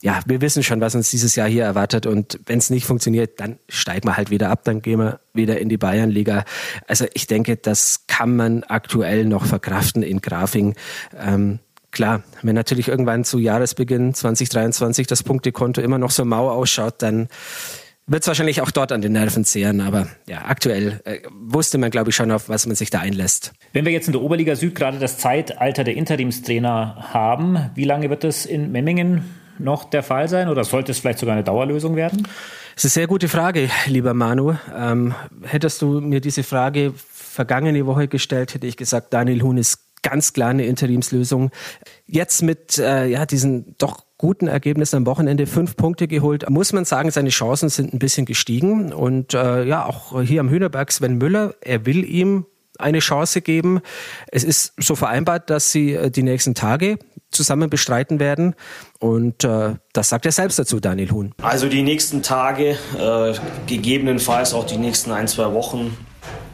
ja, 0.00 0.20
wir 0.26 0.40
wissen 0.40 0.62
schon, 0.62 0.80
was 0.80 0.94
uns 0.94 1.10
dieses 1.10 1.34
Jahr 1.34 1.48
hier 1.48 1.64
erwartet. 1.64 2.06
Und 2.06 2.38
wenn 2.46 2.58
es 2.58 2.70
nicht 2.70 2.86
funktioniert, 2.86 3.40
dann 3.40 3.58
steigen 3.68 4.06
wir 4.06 4.16
halt 4.16 4.30
wieder 4.30 4.50
ab, 4.50 4.62
dann 4.64 4.80
gehen 4.80 5.00
wir 5.00 5.20
wieder 5.34 5.58
in 5.58 5.68
die 5.68 5.76
Bayernliga. 5.76 6.44
Also 6.86 7.06
ich 7.14 7.26
denke, 7.26 7.56
das 7.56 8.04
kann 8.06 8.36
man 8.36 8.62
aktuell 8.64 9.24
noch 9.24 9.44
verkraften 9.46 10.02
in 10.02 10.20
Grafing. 10.20 10.76
Ähm, 11.18 11.58
klar, 11.90 12.22
wenn 12.42 12.54
natürlich 12.54 12.88
irgendwann 12.88 13.24
zu 13.24 13.38
Jahresbeginn 13.38 14.14
2023 14.14 15.08
das 15.08 15.24
Punktekonto 15.24 15.80
immer 15.80 15.98
noch 15.98 16.12
so 16.12 16.24
mau 16.24 16.48
ausschaut, 16.48 17.02
dann 17.02 17.28
wird 18.06 18.22
es 18.22 18.28
wahrscheinlich 18.28 18.62
auch 18.62 18.70
dort 18.70 18.92
an 18.92 19.02
den 19.02 19.12
Nerven 19.12 19.44
zehren. 19.44 19.80
Aber 19.80 20.06
ja, 20.28 20.44
aktuell 20.46 21.00
äh, 21.04 21.18
wusste 21.30 21.76
man, 21.76 21.90
glaube 21.90 22.10
ich, 22.10 22.16
schon, 22.16 22.30
auf 22.30 22.48
was 22.48 22.66
man 22.66 22.76
sich 22.76 22.90
da 22.90 23.00
einlässt. 23.00 23.52
Wenn 23.72 23.84
wir 23.84 23.92
jetzt 23.92 24.06
in 24.06 24.12
der 24.12 24.22
Oberliga 24.22 24.54
Süd 24.54 24.76
gerade 24.76 25.00
das 25.00 25.18
Zeitalter 25.18 25.82
der 25.82 25.96
Interimstrainer 25.96 27.08
haben, 27.12 27.70
wie 27.74 27.84
lange 27.84 28.10
wird 28.10 28.22
es 28.22 28.46
in 28.46 28.70
Memmingen 28.70 29.24
noch 29.58 29.84
der 29.84 30.02
Fall 30.02 30.28
sein 30.28 30.48
oder 30.48 30.64
sollte 30.64 30.92
es 30.92 30.98
vielleicht 30.98 31.18
sogar 31.18 31.34
eine 31.34 31.44
Dauerlösung 31.44 31.96
werden? 31.96 32.26
Das 32.74 32.84
ist 32.84 32.96
eine 32.96 33.02
sehr 33.02 33.06
gute 33.08 33.28
Frage, 33.28 33.70
lieber 33.86 34.14
Manu. 34.14 34.54
Ähm, 34.76 35.14
hättest 35.42 35.82
du 35.82 36.00
mir 36.00 36.20
diese 36.20 36.42
Frage 36.42 36.92
vergangene 36.96 37.86
Woche 37.86 38.08
gestellt, 38.08 38.54
hätte 38.54 38.66
ich 38.66 38.76
gesagt, 38.76 39.12
Daniel 39.12 39.42
Huhn 39.42 39.56
ist 39.58 39.88
ganz 40.02 40.32
klar 40.32 40.50
eine 40.50 40.64
Interimslösung. 40.64 41.50
Jetzt 42.06 42.42
mit 42.42 42.78
äh, 42.78 43.06
ja, 43.06 43.26
diesen 43.26 43.74
doch 43.78 44.04
guten 44.16 44.48
Ergebnissen 44.48 44.96
am 44.96 45.06
Wochenende 45.06 45.46
fünf 45.46 45.76
Punkte 45.76 46.08
geholt, 46.08 46.48
muss 46.50 46.72
man 46.72 46.84
sagen, 46.84 47.10
seine 47.10 47.28
Chancen 47.30 47.68
sind 47.68 47.94
ein 47.94 47.98
bisschen 47.98 48.26
gestiegen. 48.26 48.92
Und 48.92 49.34
äh, 49.34 49.64
ja, 49.64 49.86
auch 49.86 50.20
hier 50.22 50.40
am 50.40 50.50
Hühnerberg 50.50 50.90
Sven 50.90 51.18
Müller, 51.18 51.54
er 51.60 51.86
will 51.86 52.04
ihm 52.04 52.46
eine 52.78 53.00
Chance 53.00 53.42
geben. 53.42 53.80
Es 54.28 54.44
ist 54.44 54.72
so 54.78 54.94
vereinbart, 54.94 55.50
dass 55.50 55.72
sie 55.72 55.94
äh, 55.94 56.10
die 56.10 56.22
nächsten 56.22 56.54
Tage 56.54 56.98
zusammen 57.30 57.68
bestreiten 57.68 58.20
werden. 58.20 58.54
Und 58.98 59.44
äh, 59.44 59.74
das 59.92 60.08
sagt 60.08 60.26
er 60.26 60.32
selbst 60.32 60.58
dazu, 60.58 60.80
Daniel 60.80 61.10
Huhn. 61.10 61.34
Also 61.42 61.68
die 61.68 61.82
nächsten 61.82 62.22
Tage, 62.22 62.78
äh, 62.98 63.34
gegebenenfalls 63.66 64.54
auch 64.54 64.64
die 64.64 64.78
nächsten 64.78 65.12
ein, 65.12 65.28
zwei 65.28 65.52
Wochen, 65.52 65.96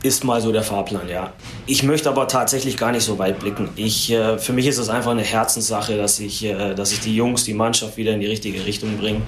ist 0.02 0.22
mal 0.22 0.42
so 0.42 0.52
der 0.52 0.62
Fahrplan, 0.62 1.08
ja. 1.08 1.32
Ich 1.66 1.82
möchte 1.82 2.10
aber 2.10 2.28
tatsächlich 2.28 2.76
gar 2.76 2.92
nicht 2.92 3.04
so 3.04 3.18
weit 3.18 3.38
blicken. 3.38 3.70
Ich, 3.74 4.12
äh, 4.12 4.38
für 4.38 4.52
mich 4.52 4.66
ist 4.66 4.76
es 4.76 4.90
einfach 4.90 5.12
eine 5.12 5.22
Herzenssache, 5.22 5.96
dass 5.96 6.20
ich, 6.20 6.44
äh, 6.44 6.74
dass 6.74 6.92
ich 6.92 7.00
die 7.00 7.16
Jungs, 7.16 7.44
die 7.44 7.54
Mannschaft 7.54 7.96
wieder 7.96 8.12
in 8.12 8.20
die 8.20 8.26
richtige 8.26 8.66
Richtung 8.66 8.98
bringe. 8.98 9.22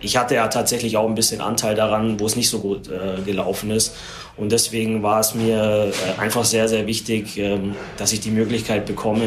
Ich 0.00 0.16
hatte 0.16 0.34
ja 0.34 0.48
tatsächlich 0.48 0.96
auch 0.96 1.08
ein 1.08 1.14
bisschen 1.14 1.40
Anteil 1.40 1.74
daran, 1.74 2.18
wo 2.18 2.26
es 2.26 2.36
nicht 2.36 2.48
so 2.48 2.60
gut 2.60 2.88
äh, 2.88 3.20
gelaufen 3.22 3.70
ist. 3.70 3.94
Und 4.36 4.50
deswegen 4.52 5.02
war 5.02 5.20
es 5.20 5.34
mir 5.34 5.92
äh, 5.92 6.20
einfach 6.20 6.44
sehr, 6.44 6.68
sehr 6.68 6.86
wichtig, 6.86 7.36
ähm, 7.36 7.74
dass 7.98 8.12
ich 8.12 8.20
die 8.20 8.30
Möglichkeit 8.30 8.86
bekomme, 8.86 9.24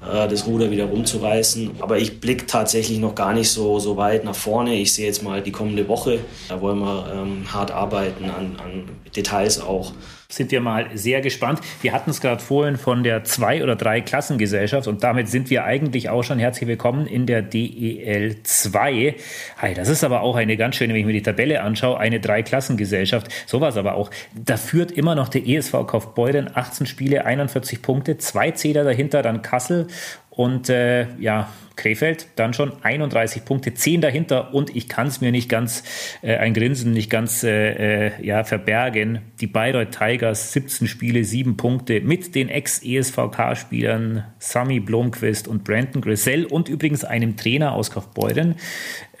äh, 0.00 0.26
das 0.26 0.46
Ruder 0.46 0.70
wieder 0.70 0.86
rumzureißen. 0.86 1.72
Aber 1.80 1.98
ich 1.98 2.20
blicke 2.20 2.46
tatsächlich 2.46 2.98
noch 2.98 3.14
gar 3.14 3.34
nicht 3.34 3.50
so, 3.50 3.78
so 3.78 3.98
weit 3.98 4.24
nach 4.24 4.34
vorne. 4.34 4.74
Ich 4.74 4.94
sehe 4.94 5.06
jetzt 5.06 5.22
mal 5.22 5.42
die 5.42 5.52
kommende 5.52 5.86
Woche. 5.88 6.20
Da 6.48 6.60
wollen 6.60 6.78
wir 6.78 7.12
ähm, 7.12 7.52
hart 7.52 7.70
arbeiten 7.70 8.24
an, 8.24 8.56
an 8.64 8.88
Details 9.14 9.60
auch 9.60 9.92
sind 10.28 10.50
wir 10.50 10.60
mal 10.60 10.88
sehr 10.94 11.20
gespannt. 11.20 11.60
Wir 11.82 11.92
hatten 11.92 12.10
es 12.10 12.20
gerade 12.20 12.42
vorhin 12.42 12.76
von 12.76 13.02
der 13.02 13.24
zwei- 13.24 13.62
oder 13.62 13.76
drei 13.76 14.00
Klassengesellschaft 14.00 14.88
und 14.88 15.02
damit 15.02 15.28
sind 15.28 15.50
wir 15.50 15.64
eigentlich 15.64 16.08
auch 16.08 16.22
schon 16.22 16.38
herzlich 16.38 16.68
willkommen 16.68 17.06
in 17.06 17.26
der 17.26 17.42
DEL 17.42 18.42
2. 18.42 19.14
Hey, 19.58 19.74
das 19.74 19.88
ist 19.88 20.04
aber 20.04 20.22
auch 20.22 20.36
eine 20.36 20.56
ganz 20.56 20.76
schöne, 20.76 20.94
wenn 20.94 21.00
ich 21.00 21.06
mir 21.06 21.12
die 21.12 21.22
Tabelle 21.22 21.62
anschaue, 21.62 21.98
eine 21.98 22.20
Drei-Klassengesellschaft. 22.20 23.28
Sowas 23.46 23.76
aber 23.76 23.94
auch. 23.94 24.10
Da 24.34 24.56
führt 24.56 24.92
immer 24.92 25.14
noch 25.14 25.28
der 25.28 25.46
ESV 25.46 25.86
Kaufbeuren 25.86 26.50
18 26.54 26.86
Spiele, 26.86 27.24
41 27.24 27.82
Punkte, 27.82 28.18
zwei 28.18 28.50
Zähler 28.50 28.84
dahinter, 28.84 29.22
dann 29.22 29.42
Kassel 29.42 29.88
und 30.36 30.68
äh, 30.68 31.06
ja, 31.18 31.48
Krefeld 31.76 32.28
dann 32.36 32.54
schon 32.54 32.72
31 32.82 33.44
Punkte, 33.44 33.74
10 33.74 34.00
dahinter 34.00 34.54
und 34.54 34.74
ich 34.74 34.88
kann 34.88 35.08
es 35.08 35.20
mir 35.20 35.32
nicht 35.32 35.48
ganz, 35.48 35.82
äh, 36.22 36.36
ein 36.36 36.54
Grinsen 36.54 36.92
nicht 36.92 37.10
ganz 37.10 37.42
äh, 37.42 38.06
äh 38.06 38.12
ja, 38.22 38.44
verbergen. 38.44 39.20
Die 39.40 39.46
Bayreuth 39.46 39.90
Tigers 39.90 40.52
17 40.52 40.86
Spiele, 40.86 41.24
7 41.24 41.56
Punkte 41.56 42.00
mit 42.00 42.34
den 42.34 42.48
Ex-ESVK-Spielern 42.48 44.24
Sami 44.38 44.80
Blomqvist 44.80 45.48
und 45.48 45.64
Brandon 45.64 46.00
Grisell 46.00 46.44
und 46.44 46.68
übrigens 46.68 47.04
einem 47.04 47.36
Trainer 47.36 47.72
aus 47.72 47.90
Kaufbeuren, 47.90 48.54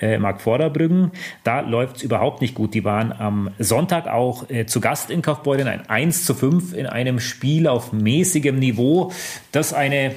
äh, 0.00 0.18
Marc 0.18 0.40
Vorderbrüggen. 0.40 1.10
Da 1.42 1.60
läuft 1.60 1.96
es 1.96 2.02
überhaupt 2.02 2.40
nicht 2.40 2.54
gut. 2.54 2.74
Die 2.74 2.84
waren 2.84 3.12
am 3.12 3.50
Sonntag 3.58 4.06
auch 4.06 4.48
äh, 4.48 4.66
zu 4.66 4.80
Gast 4.80 5.10
in 5.10 5.22
Kaufbeuren, 5.22 5.66
ein 5.66 5.88
1 5.88 6.24
zu 6.24 6.34
5 6.34 6.72
in 6.72 6.86
einem 6.86 7.18
Spiel 7.18 7.66
auf 7.66 7.92
mäßigem 7.92 8.58
Niveau, 8.58 9.12
das 9.50 9.72
eine 9.72 10.12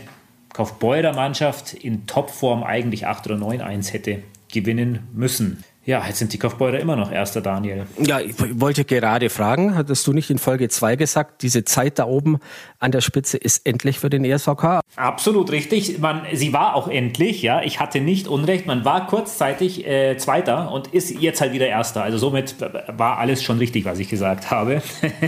Kaufbeurer 0.57 1.13
Mannschaft 1.13 1.75
in 1.75 2.07
Topform 2.07 2.63
eigentlich 2.63 3.05
8 3.05 3.27
oder 3.27 3.35
9-1 3.35 3.93
hätte 3.93 4.23
gewinnen 4.51 5.07
müssen. 5.13 5.63
Ja, 5.87 6.05
jetzt 6.05 6.19
sind 6.19 6.33
die 6.33 6.37
Kaufbeurer 6.37 6.81
immer 6.81 6.97
noch 6.97 7.13
erster, 7.13 7.39
Daniel. 7.39 7.87
Ja, 7.97 8.19
ich 8.19 8.35
wollte 8.59 8.83
gerade 8.83 9.29
fragen, 9.29 9.73
hattest 9.73 10.05
du 10.05 10.11
nicht 10.11 10.29
in 10.29 10.37
Folge 10.37 10.67
2 10.67 10.97
gesagt, 10.97 11.41
diese 11.43 11.63
Zeit 11.63 11.97
da 11.97 12.03
oben 12.03 12.39
an 12.79 12.91
der 12.91 12.99
Spitze 12.99 13.37
ist 13.37 13.65
endlich 13.65 13.97
für 13.97 14.09
den 14.09 14.25
ESVK? 14.25 14.81
Absolut 14.97 15.49
richtig. 15.49 15.99
Man, 15.99 16.23
sie 16.33 16.51
war 16.51 16.75
auch 16.75 16.89
endlich, 16.89 17.41
ja. 17.41 17.61
Ich 17.61 17.79
hatte 17.79 18.01
nicht 18.01 18.27
Unrecht. 18.27 18.67
Man 18.67 18.83
war 18.83 19.07
kurzzeitig 19.07 19.87
äh, 19.87 20.17
Zweiter 20.17 20.73
und 20.73 20.87
ist 20.87 21.09
jetzt 21.09 21.39
halt 21.39 21.53
wieder 21.53 21.67
Erster. 21.67 22.03
Also 22.03 22.17
somit 22.17 22.55
war 22.59 23.17
alles 23.17 23.41
schon 23.41 23.57
richtig, 23.57 23.85
was 23.85 23.99
ich 23.99 24.09
gesagt 24.09 24.51
habe. 24.51 24.81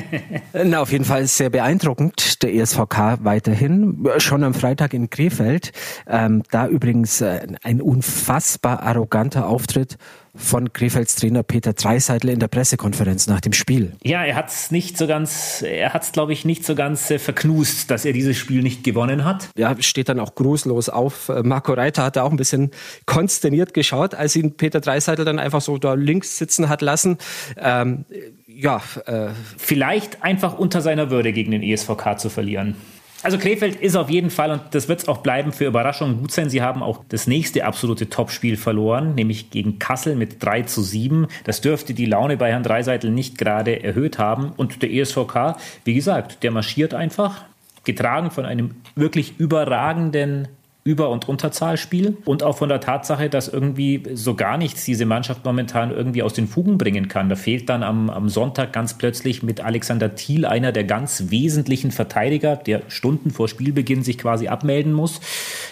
Na, 0.54 0.82
auf 0.82 0.92
jeden 0.92 1.06
Fall 1.06 1.26
sehr 1.28 1.50
beeindruckend, 1.50 2.44
der 2.44 2.54
ESVK 2.54 3.20
weiterhin. 3.24 4.06
Schon 4.18 4.44
am 4.44 4.54
Freitag 4.54 4.94
in 4.94 5.10
Krefeld. 5.10 5.72
Ähm, 6.06 6.44
da 6.52 6.68
übrigens 6.68 7.22
äh, 7.22 7.48
ein 7.64 7.82
unfassbar 7.82 8.84
arroganter 8.84 9.48
Auftritt 9.48 9.98
von 10.40 10.74
Krefelds 10.74 11.16
Trainer 11.16 11.44
Peter 11.44 11.74
Dreiseitl 11.74 12.30
in 12.30 12.40
der 12.40 12.48
Pressekonferenz 12.48 13.28
nach 13.28 13.42
dem 13.42 13.54
Spiel. 13.54 13.94
Ja, 14.04 14.24
er 14.24 14.36
hat 14.36 14.50
es 14.50 14.72
nicht 14.72 14.98
so 14.98 15.06
ganz, 15.06 15.62
er 15.62 15.94
hat 15.94 16.04
es 16.04 16.12
glaube 16.12 16.34
ich 16.34 16.46
nicht 16.46 16.66
so 16.66 16.74
ganz 16.74 17.12
äh, 17.12 17.20
verknust, 17.20 17.92
dass 17.92 18.06
er 18.06 18.14
dieses 18.14 18.38
Spiel 18.38 18.64
nicht 18.64 18.84
gewonnen 18.84 19.26
hat. 19.26 19.50
Ja, 19.56 19.76
steht 19.80 20.10
dann 20.10 20.20
auch 20.20 20.36
grußlos 20.36 20.90
auf. 20.90 21.30
Äh, 21.30 21.44
Marco 21.44 21.74
Reiter 21.74 22.04
hat 22.04 22.16
da 22.16 22.24
auch 22.24 22.32
ein 22.32 22.38
bisschen 22.38 22.72
konsterniert 23.06 23.74
geschaut, 23.74 24.16
als 24.16 24.36
ihn 24.36 24.56
Peter 24.56 24.80
Dreiseitl 24.80 25.26
dann 25.26 25.40
einfach 25.40 25.62
so 25.62 25.78
da 25.78 25.94
links 25.94 26.38
sitzen 26.38 26.70
hat 26.70 26.82
lassen. 26.82 27.18
Ähm, 27.58 28.06
ja, 28.48 28.82
äh, 29.06 29.30
vielleicht 29.58 30.24
einfach 30.24 30.58
unter 30.58 30.82
seiner 30.82 31.12
Würde 31.12 31.34
gegen 31.34 31.52
den 31.52 31.64
ESVK 31.64 32.18
zu 32.18 32.30
verlieren. 32.30 32.76
Also 33.22 33.38
Krefeld 33.38 33.76
ist 33.76 33.98
auf 33.98 34.10
jeden 34.10 34.30
Fall, 34.30 34.52
und 34.52 34.62
das 34.72 34.88
wird 34.88 35.02
es 35.02 35.08
auch 35.08 35.18
bleiben, 35.18 35.52
für 35.52 35.66
Überraschungen 35.66 36.20
gut 36.20 36.32
sein. 36.32 36.50
Sie 36.50 36.62
haben 36.62 36.82
auch 36.82 37.04
das 37.10 37.28
nächste 37.28 37.66
absolute 37.66 38.10
Topspiel 38.10 38.56
verloren, 38.56 39.14
nämlich 39.16 39.50
gegen 39.50 39.78
Kassel 39.78 40.16
mit 40.16 40.44
3 40.44 40.64
zu 40.64 40.82
7. 40.82 41.28
Das 41.44 41.60
dürfte 41.60 41.94
die 41.94 42.06
Laune 42.06 42.38
bei 42.38 42.52
Herrn 42.52 42.64
Dreiseitel 42.64 43.12
nicht 43.12 43.38
gerade 43.38 43.84
erhöht 43.84 44.20
haben. 44.20 44.54
Und 44.56 44.82
der 44.82 44.92
ESVK, 44.92 45.58
wie 45.84 45.94
gesagt, 45.94 46.44
der 46.44 46.52
marschiert 46.52 46.94
einfach, 46.94 47.44
getragen 47.84 48.32
von 48.32 48.46
einem 48.46 48.76
wirklich 48.96 49.38
überragenden 49.38 50.48
über- 50.90 51.12
und 51.12 51.30
Unterzahlspiel 51.30 52.18
und 52.26 52.42
auch 52.42 52.58
von 52.58 52.68
der 52.68 52.82
Tatsache, 52.82 53.30
dass 53.30 53.48
irgendwie 53.48 54.02
so 54.16 54.34
gar 54.34 54.58
nichts 54.58 54.86
diese 54.86 55.06
Mannschaft 55.06 55.46
momentan 55.46 55.92
irgendwie 55.92 56.24
aus 56.24 56.34
den 56.34 56.48
Fugen 56.48 56.80
bringen 56.80 57.08
kann. 57.08 57.30
Da 57.30 57.36
fehlt 57.36 57.70
dann 57.70 57.84
am, 57.84 58.10
am 58.10 58.28
Sonntag 58.28 58.74
ganz 58.74 58.98
plötzlich 58.98 59.44
mit 59.44 59.62
Alexander 59.62 60.16
Thiel 60.16 60.48
einer 60.48 60.72
der 60.72 60.86
ganz 60.86 61.26
wesentlichen 61.30 61.92
Verteidiger, 61.92 62.56
der 62.56 62.82
Stunden 62.88 63.30
vor 63.30 63.48
Spielbeginn 63.48 64.02
sich 64.02 64.18
quasi 64.18 64.48
abmelden 64.48 64.92
muss. 64.92 65.22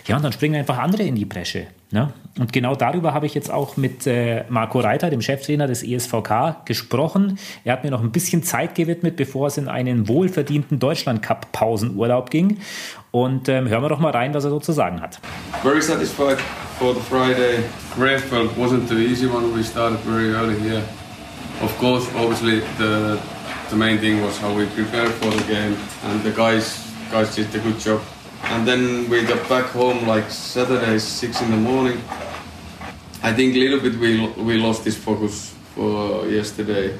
Ja, 0.05 0.17
und 0.17 0.23
dann 0.23 0.33
springen 0.33 0.53
einfach 0.53 0.77
andere 0.77 1.01
in 1.01 1.15
die 1.15 1.25
Bresche. 1.25 1.65
Ne? 1.89 2.13
Und 2.37 2.51
genau 2.53 2.75
darüber 2.75 3.13
habe 3.13 3.25
ich 3.25 3.33
jetzt 3.33 3.49
auch 3.49 3.77
mit 3.77 4.05
äh, 4.05 4.43
Marco 4.49 4.79
Reiter, 4.79 5.09
dem 5.09 5.21
Cheftrainer 5.21 5.67
des 5.67 5.83
ESVK, 5.83 6.65
gesprochen. 6.65 7.39
Er 7.63 7.73
hat 7.73 7.83
mir 7.83 7.91
noch 7.91 8.03
ein 8.03 8.11
bisschen 8.11 8.43
Zeit 8.43 8.75
gewidmet, 8.75 9.15
bevor 9.15 9.47
es 9.47 9.57
in 9.57 9.69
einen 9.69 10.07
wohlverdienten 10.07 10.79
Deutschland-Cup-Pausenurlaub 10.79 12.29
ging. 12.29 12.57
Und 13.17 13.49
ähm, 13.49 13.67
hören 13.67 13.81
wir 13.81 13.89
doch 13.89 13.97
mal 13.97 14.11
rein, 14.11 14.35
was 14.35 14.43
er 14.43 14.51
so 14.51 14.59
zu 14.59 14.73
sagen 14.73 15.01
hat. 15.01 15.19
Very 15.63 15.81
satisfied 15.81 16.37
for 16.77 16.93
the 16.93 16.99
Friday. 16.99 17.63
Krefeld 17.95 18.55
wasn't 18.55 18.87
the 18.87 18.95
easy 18.95 19.25
one. 19.25 19.55
We 19.55 19.63
started 19.63 19.97
very 20.01 20.35
early 20.35 20.55
here. 20.59 20.83
Of 21.63 21.75
course, 21.79 22.07
obviously 22.15 22.61
the 22.77 23.17
the 23.71 23.75
main 23.75 23.97
thing 23.97 24.23
was 24.23 24.37
how 24.39 24.53
we 24.55 24.67
prepared 24.67 25.09
for 25.13 25.31
the 25.31 25.43
game, 25.51 25.75
and 26.03 26.21
the 26.21 26.31
guys 26.31 26.79
guys 27.11 27.35
did 27.35 27.47
a 27.55 27.59
good 27.59 27.79
job. 27.79 28.01
And 28.51 28.67
then 28.67 29.09
we 29.09 29.23
got 29.23 29.49
back 29.49 29.65
home 29.73 30.07
like 30.07 30.29
Saturday, 30.29 30.99
six 30.99 31.41
in 31.41 31.49
the 31.49 31.57
morning. 31.57 31.97
I 33.23 33.33
think 33.33 33.55
a 33.55 33.59
little 33.59 33.79
bit 33.79 33.95
we 33.99 34.27
we 34.37 34.57
lost 34.57 34.83
this 34.83 34.95
focus 34.95 35.55
for 35.73 36.27
yesterday 36.27 36.93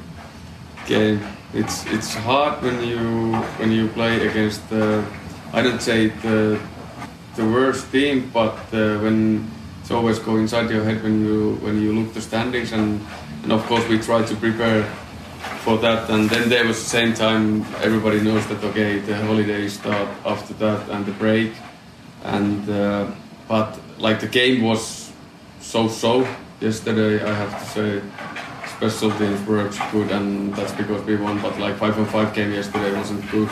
game. 0.88 1.20
It's 1.54 1.86
it's 1.86 2.16
hard 2.16 2.64
when 2.64 2.82
you 2.82 3.36
when 3.60 3.72
you 3.72 3.88
play 3.90 4.28
against 4.28 4.68
the 4.70 5.04
I 5.54 5.62
don't 5.62 5.82
say 5.82 6.08
the 6.08 6.60
the 7.36 7.46
worst 7.46 7.92
team, 7.92 8.30
but 8.34 8.58
uh, 8.74 9.00
when 9.00 9.50
it's 9.82 9.92
always 9.92 10.20
go 10.20 10.36
inside 10.36 10.70
your 10.70 10.84
head 10.84 11.02
when 11.04 11.26
you 11.26 11.56
when 11.62 11.82
you 11.82 11.94
look 11.94 12.14
the 12.14 12.22
standings 12.22 12.74
and 12.74 13.00
and 13.44 13.52
of 13.52 13.66
course 13.68 13.88
we 13.88 13.98
try 14.00 14.24
to 14.24 14.36
prepare 14.36 14.84
for 15.64 15.78
that. 15.78 16.10
And 16.10 16.30
then 16.30 16.50
there 16.50 16.66
was 16.66 16.78
the 16.84 16.90
same 16.90 17.14
time 17.14 17.66
everybody 17.82 18.20
knows 18.20 18.46
that 18.48 18.64
okay 18.64 19.00
the 19.00 19.16
holidays 19.16 19.74
start 19.80 20.10
after 20.26 20.54
that 20.56 20.90
and 20.90 21.06
the 21.06 21.14
break. 21.14 21.54
And 22.24 22.70
uh, 22.70 23.08
but 23.48 23.80
like 23.98 24.20
the 24.20 24.28
game 24.28 24.62
was 24.62 25.12
so 25.62 25.88
so 25.88 26.28
yesterday 26.60 27.24
I 27.24 27.34
have 27.34 27.54
to 27.60 27.66
say 27.76 28.02
special 28.78 29.12
teams 29.18 29.42
works 29.48 29.78
good 29.92 30.12
and 30.12 30.54
that's 30.56 30.74
because 30.74 31.02
we 31.04 31.16
won 31.16 31.42
but 31.42 31.58
like 31.60 31.78
5 31.78 32.00
on 32.00 32.06
5 32.06 32.34
game 32.34 32.52
yesterday 32.52 32.96
wasn't 32.96 33.30
good 33.32 33.50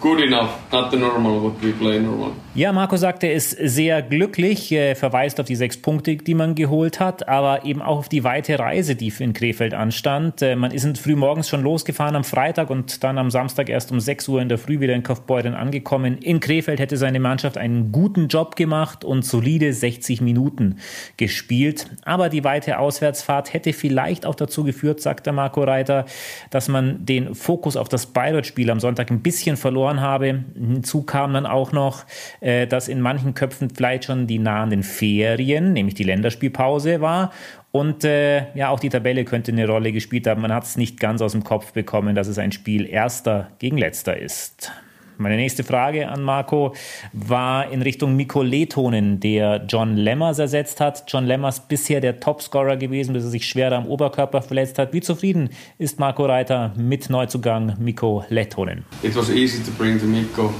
good 0.00 0.20
enough, 0.22 0.72
not 0.72 0.90
the 0.90 0.96
normal 0.96 1.40
what 1.40 1.60
we 1.60 1.72
play 1.72 1.98
normal. 1.98 2.34
Ja, 2.52 2.72
Marco 2.72 2.96
sagt, 2.96 3.22
er 3.22 3.32
ist 3.32 3.50
sehr 3.50 4.02
glücklich, 4.02 4.72
er 4.72 4.96
verweist 4.96 5.38
auf 5.38 5.46
die 5.46 5.54
sechs 5.54 5.80
Punkte, 5.80 6.16
die 6.16 6.34
man 6.34 6.56
geholt 6.56 6.98
hat, 6.98 7.28
aber 7.28 7.64
eben 7.64 7.80
auch 7.80 7.98
auf 7.98 8.08
die 8.08 8.24
weite 8.24 8.58
Reise, 8.58 8.96
die 8.96 9.12
in 9.20 9.34
Krefeld 9.34 9.72
anstand. 9.72 10.42
Äh, 10.42 10.56
man 10.56 10.72
ist 10.72 10.98
früh 10.98 11.14
morgens 11.14 11.48
schon 11.48 11.62
losgefahren 11.62 12.16
am 12.16 12.24
Freitag 12.24 12.68
und 12.70 13.04
dann 13.04 13.18
am 13.18 13.30
Samstag 13.30 13.68
erst 13.68 13.92
um 13.92 14.00
6 14.00 14.26
Uhr 14.26 14.42
in 14.42 14.48
der 14.48 14.58
Früh 14.58 14.80
wieder 14.80 14.94
in 14.94 15.04
Kaufbeuren 15.04 15.54
angekommen. 15.54 16.18
In 16.18 16.40
Krefeld 16.40 16.80
hätte 16.80 16.96
seine 16.96 17.20
Mannschaft 17.20 17.56
einen 17.56 17.92
guten 17.92 18.26
Job 18.26 18.56
gemacht 18.56 19.04
und 19.04 19.24
solide 19.24 19.72
60 19.72 20.20
Minuten 20.20 20.80
gespielt. 21.18 21.86
Aber 22.04 22.30
die 22.30 22.42
weite 22.42 22.80
Auswärtsfahrt 22.80 23.52
hätte 23.52 23.72
vielleicht 23.72 24.26
auch 24.26 24.34
dazu 24.34 24.64
geführt, 24.64 25.00
sagt 25.00 25.26
der 25.26 25.34
Marco 25.34 25.62
Reiter, 25.62 26.04
dass 26.50 26.66
man 26.66 27.06
den 27.06 27.36
Fokus 27.36 27.76
auf 27.76 27.88
das 27.88 28.06
Bayreuth-Spiel 28.06 28.72
am 28.72 28.80
Sonntag 28.80 29.12
ein 29.12 29.22
bisschen 29.22 29.56
verloren 29.56 30.00
habe. 30.00 30.42
Hinzu 30.54 31.02
kam 31.02 31.32
dann 31.32 31.46
auch 31.46 31.70
noch, 31.70 32.06
äh, 32.40 32.66
dass 32.66 32.88
in 32.88 33.00
manchen 33.00 33.34
Köpfen 33.34 33.70
vielleicht 33.70 34.04
schon 34.04 34.26
die 34.26 34.38
nahenden 34.38 34.82
Ferien, 34.82 35.72
nämlich 35.72 35.94
die 35.94 36.04
Länderspielpause 36.04 37.00
war. 37.00 37.32
Und 37.72 38.04
äh, 38.04 38.54
ja, 38.54 38.70
auch 38.70 38.80
die 38.80 38.88
Tabelle 38.88 39.24
könnte 39.24 39.52
eine 39.52 39.66
Rolle 39.66 39.92
gespielt 39.92 40.26
haben. 40.26 40.42
Man 40.42 40.52
hat 40.52 40.64
es 40.64 40.76
nicht 40.76 40.98
ganz 40.98 41.22
aus 41.22 41.32
dem 41.32 41.44
Kopf 41.44 41.72
bekommen, 41.72 42.14
dass 42.14 42.28
es 42.28 42.38
ein 42.38 42.52
Spiel 42.52 42.86
erster 42.86 43.50
gegen 43.58 43.78
letzter 43.78 44.16
ist. 44.16 44.72
Meine 45.20 45.36
nächste 45.36 45.64
Frage 45.64 46.08
an 46.08 46.22
Marco 46.22 46.74
war 47.12 47.70
in 47.70 47.82
Richtung 47.82 48.16
Mikko 48.16 48.42
Letonen, 48.42 49.20
der 49.20 49.66
John 49.68 49.98
Lemmers 49.98 50.38
ersetzt 50.38 50.80
hat. 50.80 51.04
John 51.08 51.26
Lemmers 51.26 51.68
bisher 51.68 52.00
der 52.00 52.20
Topscorer 52.20 52.78
gewesen, 52.78 53.12
bis 53.12 53.24
er 53.24 53.30
sich 53.30 53.44
schwerer 53.44 53.76
am 53.76 53.86
Oberkörper 53.86 54.40
verletzt 54.40 54.78
hat. 54.78 54.94
Wie 54.94 55.02
zufrieden 55.02 55.50
ist 55.76 56.00
Marco 56.00 56.24
Reiter 56.24 56.72
mit 56.74 57.10
Neuzugang 57.10 57.76
Mikko 57.78 58.24
Letonen? 58.30 58.86
It 59.02 59.14
was 59.14 59.28
easy 59.28 59.62
to 59.62 59.70
bring 59.76 60.00
the 60.00 60.06
Mikko, 60.06 60.54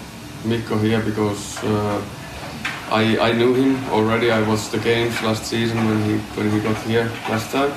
Mikko 0.44 0.78
here 0.78 1.00
because 1.00 1.62
uh, 1.64 2.02
I, 2.90 3.18
I 3.18 3.32
knew 3.32 3.54
him 3.54 3.84
already. 3.90 4.30
I 4.30 4.42
watched 4.48 4.72
the 4.72 4.78
games 4.78 5.20
last 5.22 5.44
season 5.44 5.76
when 5.86 6.02
he, 6.04 6.16
when 6.36 6.50
he 6.50 6.60
got 6.60 6.76
here 6.82 7.10
last 7.28 7.50
time. 7.50 7.72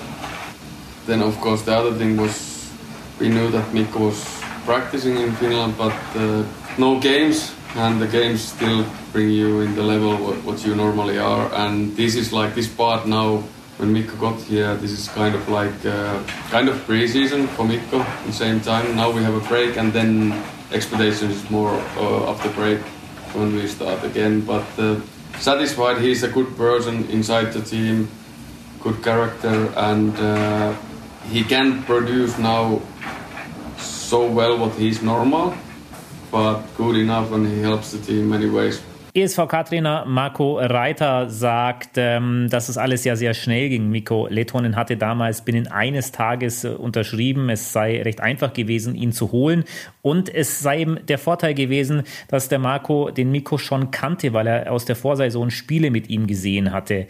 Then 1.06 1.21
of 1.21 1.39
course 1.39 1.63
the 1.63 1.76
other 1.76 1.93
thing 1.93 2.17
was 2.17 2.71
we 3.19 3.30
knew 3.30 3.49
that 3.52 3.73
Mikko 3.73 3.99
was 3.99 4.41
practicing 4.65 5.17
in 5.17 5.34
Finland, 5.36 5.78
but 5.78 5.93
uh, 6.15 6.43
no 6.78 6.99
games 6.99 7.54
and 7.76 8.02
the 8.02 8.08
games 8.08 8.41
still 8.41 8.86
bring 9.12 9.30
you 9.30 9.62
in 9.62 9.76
the 9.76 9.82
level 9.84 10.15
what, 10.17 10.36
what 10.43 10.65
you 10.65 10.76
normally 10.76 11.17
are 11.17 11.52
and 11.54 11.95
this 11.97 12.15
is 12.15 12.32
like 12.32 12.54
this 12.54 12.67
part 12.67 13.08
now 13.08 13.38
when 13.78 13.91
Mikko 13.91 14.15
got 14.17 14.39
here 14.41 14.76
this 14.76 14.91
is 14.91 15.08
kind 15.10 15.34
of 15.36 15.49
like 15.49 15.73
uh, 15.86 16.21
kind 16.49 16.69
of 16.69 16.84
pre-season 16.86 17.47
for 17.47 17.65
Mikko 17.65 17.99
at 17.99 18.26
the 18.26 18.34
same 18.34 18.60
time 18.62 18.95
now 18.95 19.12
we 19.12 19.23
have 19.23 19.34
a 19.34 19.47
break 19.47 19.78
and 19.78 19.91
then 19.91 20.32
expectation 20.73 21.31
is 21.31 21.49
more 21.49 21.73
uh, 21.97 22.31
after 22.31 22.49
break 22.49 22.79
when 23.33 23.55
we 23.55 23.67
start 23.67 24.03
again 24.03 24.41
but 24.41 24.65
uh, 24.77 24.99
satisfied 25.39 25.97
he's 26.01 26.23
a 26.23 26.29
good 26.29 26.55
person 26.57 27.05
inside 27.09 27.51
the 27.53 27.62
team 27.62 28.07
good 28.81 29.01
character 29.03 29.71
and 29.77 30.17
uh, 30.19 30.73
he 31.29 31.43
can 31.43 31.81
produce 31.83 32.38
now 32.38 32.81
so 33.77 34.27
well 34.29 34.57
what 34.57 34.73
he's 34.75 35.01
normal 35.01 35.53
but 36.33 36.62
good 36.75 36.95
enough 36.97 37.31
and 37.31 37.47
he 37.47 37.62
helps 37.62 37.91
the 37.91 37.99
team 37.99 38.21
in 38.23 38.29
many 38.29 38.49
ways. 38.49 38.81
ESVK-Trainer 39.15 40.05
Marco 40.07 40.57
Reiter 40.57 41.29
sagt, 41.29 41.97
ähm, 41.97 42.47
dass 42.49 42.67
es 42.67 42.79
alles 42.79 43.03
ja 43.03 43.15
sehr 43.15 43.36
schnell 43.36 43.69
ging. 43.69 43.91
Mikko 43.91 44.25
Letonen 44.27 44.75
hatte 44.75 44.97
damals 44.97 45.43
binnen 45.45 45.67
eines 45.67 46.12
Tages 46.12 46.63
äh, 46.63 46.69
unterschrieben. 46.69 47.47
Es 47.51 47.71
sei 47.73 48.01
recht 48.01 48.21
einfach 48.21 48.53
gewesen, 48.53 48.95
ihn 48.95 49.12
zu 49.12 49.31
holen. 49.31 49.65
Und 50.03 50.33
es 50.33 50.59
sei 50.59 50.81
eben 50.81 50.99
der 51.07 51.17
Vorteil 51.17 51.53
gewesen, 51.53 52.03
dass 52.27 52.49
der 52.49 52.59
Marco 52.59 53.09
den 53.09 53.31
Mikko 53.31 53.57
schon 53.57 53.89
kannte, 53.89 54.33
weil 54.33 54.47
er 54.47 54.69
aus 54.69 54.83
der 54.83 54.97
Vorsaison 54.97 55.49
Spiele 55.49 55.91
mit 55.91 56.09
ihm 56.09 56.27
gesehen 56.27 56.73
hatte. 56.73 57.07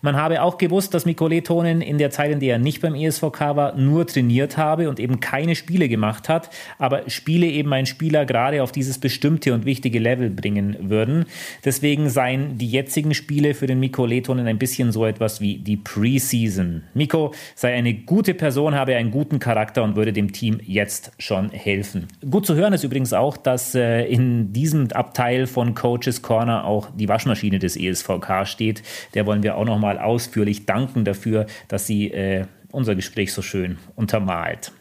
Man 0.00 0.14
habe 0.14 0.40
auch 0.40 0.56
gewusst, 0.56 0.94
dass 0.94 1.06
Mikko 1.06 1.26
Letonen 1.26 1.80
in 1.80 1.98
der 1.98 2.10
Zeit, 2.10 2.30
in 2.30 2.38
der 2.38 2.54
er 2.54 2.58
nicht 2.60 2.82
beim 2.82 2.94
ESVK 2.94 3.56
war, 3.56 3.74
nur 3.74 4.06
trainiert 4.06 4.56
habe 4.56 4.88
und 4.88 5.00
eben 5.00 5.18
keine 5.18 5.56
Spiele 5.56 5.88
gemacht 5.88 6.28
hat. 6.28 6.50
Aber 6.78 7.10
Spiele 7.10 7.48
eben 7.48 7.72
ein 7.72 7.84
Spieler 7.84 8.24
gerade 8.24 8.62
auf 8.62 8.70
dieses 8.70 8.98
bestimmte 8.98 9.52
und 9.52 9.64
wichtige 9.64 9.98
Level 9.98 10.30
bringen 10.30 10.76
würden. 10.88 11.24
Deswegen 11.64 12.08
seien 12.10 12.58
die 12.58 12.70
jetzigen 12.70 13.14
Spiele 13.14 13.54
für 13.54 13.66
den 13.66 13.80
Mikko 13.80 14.06
Letonen 14.06 14.46
ein 14.46 14.58
bisschen 14.58 14.92
so 14.92 15.04
etwas 15.04 15.40
wie 15.40 15.58
die 15.58 15.78
Preseason. 15.78 16.84
Mikko 16.94 17.34
sei 17.56 17.74
eine 17.74 17.92
gute 17.92 18.34
Person, 18.34 18.76
habe 18.76 18.94
einen 18.94 19.10
guten 19.10 19.40
Charakter 19.40 19.82
und 19.82 19.96
würde 19.96 20.12
dem 20.12 20.32
Team 20.32 20.60
jetzt 20.62 21.10
schon 21.18 21.50
helfen. 21.50 22.06
Zu 22.40 22.54
hören 22.54 22.72
ist 22.72 22.84
übrigens 22.84 23.12
auch, 23.12 23.36
dass 23.36 23.74
äh, 23.74 24.04
in 24.04 24.52
diesem 24.52 24.90
Abteil 24.92 25.46
von 25.46 25.74
Coaches 25.74 26.22
Corner 26.22 26.64
auch 26.64 26.88
die 26.94 27.08
Waschmaschine 27.08 27.58
des 27.58 27.76
ESVK 27.76 28.46
steht. 28.46 28.82
Der 29.14 29.26
wollen 29.26 29.42
wir 29.42 29.56
auch 29.56 29.64
noch 29.64 29.78
mal 29.78 29.98
ausführlich 29.98 30.66
danken 30.66 31.04
dafür, 31.04 31.46
dass 31.68 31.86
sie 31.86 32.10
äh, 32.10 32.46
unser 32.72 32.94
Gespräch 32.94 33.32
so 33.32 33.42
schön 33.42 33.78
untermalt. 33.94 34.72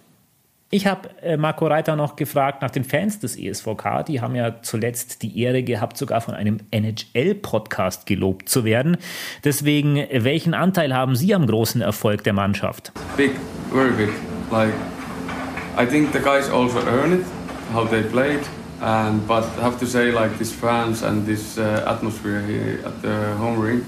Ich 0.72 0.88
habe 0.88 1.10
äh, 1.22 1.38
Marco 1.38 1.68
Reiter 1.68 1.96
noch 1.96 2.16
gefragt 2.16 2.62
nach 2.62 2.72
den 2.72 2.84
Fans 2.84 3.20
des 3.20 3.38
ESVK. 3.38 4.04
Die 4.08 4.20
haben 4.20 4.36
ja 4.36 4.62
zuletzt 4.62 5.22
die 5.22 5.40
Ehre 5.40 5.62
gehabt, 5.64 5.96
sogar 5.96 6.22
von 6.22 6.34
einem 6.34 6.58
NHL-Podcast 6.72 8.08
gelobt 8.08 8.50
zu 8.50 8.66
werden. 8.66 8.98
Deswegen, 9.44 10.04
welchen 10.12 10.54
Anteil 10.54 10.94
haben 10.94 11.16
Sie 11.16 11.36
am 11.36 11.46
großen 11.46 11.82
Erfolg 11.82 12.24
der 12.24 12.34
Mannschaft? 12.34 12.92
Big, 13.16 13.32
very 13.72 13.92
big. 13.92 14.10
Like, 14.52 14.74
I 15.78 15.86
think 15.86 16.12
the 16.12 16.20
guys 16.20 16.50
also 16.50 16.80
earn 16.80 17.14
it, 17.14 17.26
how 17.72 17.86
they 17.86 18.04
played. 18.04 18.46
And 18.82 19.26
but 19.28 19.44
I 19.44 19.62
have 19.62 19.80
to 19.80 19.88
say, 19.88 20.12
like 20.12 20.38
this 20.38 20.54
fans 20.54 21.02
and 21.02 21.26
this 21.26 21.58
uh, 21.58 21.84
atmosphere 21.88 22.42
here 22.42 22.82
at 22.86 23.02
the 23.02 23.36
home 23.36 23.60
ring, 23.60 23.86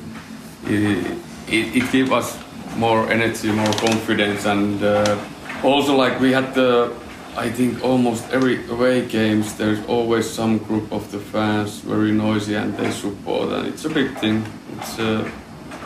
it, 0.65 1.17
it, 1.47 1.93
it 1.93 2.11
us 2.11 2.37
more 2.77 3.09
energy, 3.09 3.51
more 3.51 3.73
confidence, 3.73 4.45
and. 4.45 4.83
Uh, 4.83 5.17
also 5.63 5.95
like 5.95 6.19
we 6.19 6.31
had 6.31 6.53
the 6.53 6.93
I 7.35 7.49
think 7.49 7.83
almost 7.83 8.29
every 8.31 8.67
away 8.69 9.05
games 9.05 9.55
there's 9.55 9.83
always 9.87 10.29
some 10.29 10.57
group 10.57 10.91
of 10.91 11.11
the 11.11 11.19
fans 11.19 11.79
very 11.79 12.11
noisy 12.11 12.55
and 12.55 12.75
they 12.77 12.91
support 12.91 13.49
and 13.49 13.67
it's 13.67 13.85
a 13.85 13.89
big 13.89 14.17
thing. 14.17 14.45
It's 14.77 14.99
a 14.99 15.31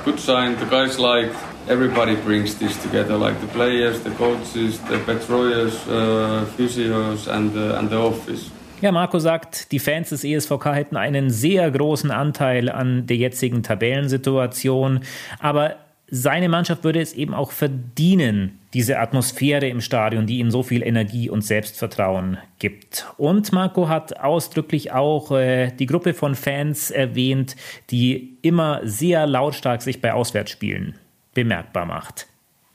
good 0.06 0.20
sign. 0.20 0.58
The 0.58 0.66
guys 0.66 0.98
like 0.98 1.34
everybody 1.68 2.16
brings 2.16 2.56
this 2.56 2.78
together, 2.82 3.18
like 3.18 3.40
the 3.42 3.48
players, 3.48 4.02
the 4.04 4.12
coaches, 4.12 4.80
the 4.90 4.98
petroleers, 5.00 5.76
uh, 5.88 6.46
physios 6.58 7.28
and 7.28 7.54
the, 7.54 7.78
and 7.78 7.90
the 7.90 7.98
office. 7.98 8.52
Ja, 8.82 8.92
Marco 8.92 9.20
sagt, 9.20 9.72
die 9.72 9.78
Fans 9.78 10.10
des 10.10 10.24
ESVK 10.24 10.74
hätten 10.74 10.98
einen 10.98 11.30
sehr 11.30 11.70
großen 11.70 12.10
Anteil 12.10 12.68
an 12.68 13.06
der 13.06 13.18
jetzigen 13.18 13.62
Tabellensituation, 13.62 15.02
aber 15.40 15.76
seine 16.08 16.50
Mannschaft 16.50 16.84
würde 16.84 17.00
es 17.00 17.14
eben 17.14 17.36
auch 17.36 17.52
verdienen, 17.52 18.60
diese 18.74 18.98
Atmosphäre 18.98 19.68
im 19.68 19.82
Stadion, 19.82 20.26
die 20.26 20.40
ihnen 20.40 20.50
so 20.50 20.64
viel 20.64 20.82
Energie 20.82 21.30
und 21.30 21.44
Selbstvertrauen 21.44 22.38
gibt. 22.58 23.06
Und 23.18 23.54
Marco 23.54 23.88
hat 23.88 24.20
ausdrücklich 24.20 24.92
auch 24.92 25.32
äh, 25.32 25.72
die 25.72 25.86
Gruppe 25.86 26.16
von 26.16 26.34
Fans 26.34 26.90
erwähnt, 26.90 27.56
die 27.92 28.38
immer 28.42 28.82
sehr 28.84 29.28
lautstark 29.28 29.84
sich 29.84 30.02
bei 30.02 30.12
Auswärtsspielen 30.12 30.96
bemerkbar 31.34 31.86
macht. 31.86 32.28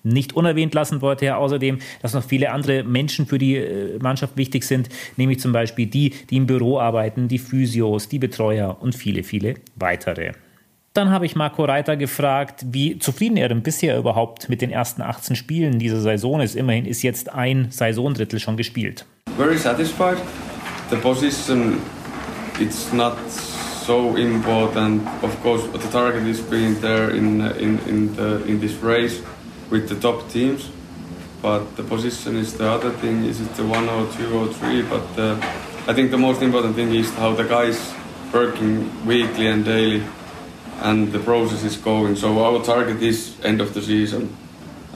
Nicht 0.07 0.35
unerwähnt 0.35 0.73
lassen 0.73 1.03
wollte 1.03 1.27
er 1.27 1.39
außerdem, 1.39 1.81
dass 2.01 2.15
noch 2.15 2.23
viele 2.23 2.53
andere 2.53 2.85
Menschen 2.85 3.27
für 3.27 3.39
die 3.39 3.57
äh, 3.57 3.99
Mannschaft 3.99 4.37
wichtig 4.37 4.63
sind, 4.63 4.89
nämlich 5.17 5.41
zum 5.41 5.53
Beispiel 5.53 5.87
die, 5.87 6.11
die 6.31 6.37
im 6.37 6.47
Büro 6.47 6.79
arbeiten, 6.79 7.27
die 7.27 7.39
Physios, 7.39 8.09
die 8.09 8.21
Betreuer 8.21 8.77
und 8.81 8.95
viele, 8.95 9.25
viele 9.25 9.55
weitere. 9.75 10.33
Dann 10.93 11.11
habe 11.11 11.27
ich 11.27 11.35
Marco 11.35 11.65
Reiter 11.65 11.97
gefragt, 11.97 12.65
wie 12.71 13.01
zufrieden 13.01 13.37
er 13.37 13.49
denn 13.49 13.63
bisher 13.63 13.99
überhaupt 13.99 14.49
mit 14.49 14.63
den 14.63 14.71
ersten 14.71 15.03
18 15.03 15.35
Spielen 15.35 15.81
dieser 15.81 16.01
Saison 16.01 16.41
ist. 16.41 16.55
Immerhin 16.55 16.87
ist 16.87 17.03
jetzt 17.03 17.35
ein 17.35 17.71
Saisondrittel 17.71 18.39
schon 18.39 18.57
gespielt. 18.57 19.05
Very 19.37 19.59
satisfied. 19.59 20.19
The 20.89 20.97
position, 20.97 21.79
it's 22.61 22.93
not 22.93 23.15
so 23.87 24.17
important. 24.17 25.07
Of 25.23 25.41
course, 25.43 25.65
the 25.69 25.79
target 25.91 26.27
is 26.27 26.41
being 26.41 26.81
there 26.81 27.11
in 27.11 27.41
in 27.41 27.79
in 27.87 28.17
the 28.17 28.43
in 28.45 28.59
this 28.61 28.75
race 28.83 29.23
with 29.71 29.89
the 29.89 29.95
top 29.95 30.29
teams. 30.29 30.71
But 31.41 31.77
the 31.77 31.83
position 31.83 32.37
is 32.37 32.55
the 32.59 32.67
other 32.67 32.91
thing. 32.91 33.25
Is 33.25 33.41
it 33.41 33.55
the 33.55 33.65
one 33.65 33.89
or 33.89 34.11
two 34.13 34.31
or 34.35 34.49
three? 34.53 34.83
But 34.83 35.07
uh, 35.19 35.37
I 35.87 35.95
think 35.95 36.11
the 36.11 36.19
most 36.19 36.43
important 36.43 36.75
thing 36.75 36.95
is 36.95 37.15
how 37.15 37.35
the 37.35 37.45
guys 37.45 37.79
working 38.33 38.91
weekly 39.07 39.47
and 39.47 39.65
daily 39.65 40.03
and 40.83 41.13
the 41.13 41.21
process 41.21 41.63
is 41.63 41.77
going. 41.77 42.17
So 42.17 42.45
our 42.45 42.63
target 42.65 43.01
is 43.03 43.37
end 43.45 43.61
of 43.61 43.73
the 43.73 43.83
season. 43.83 44.35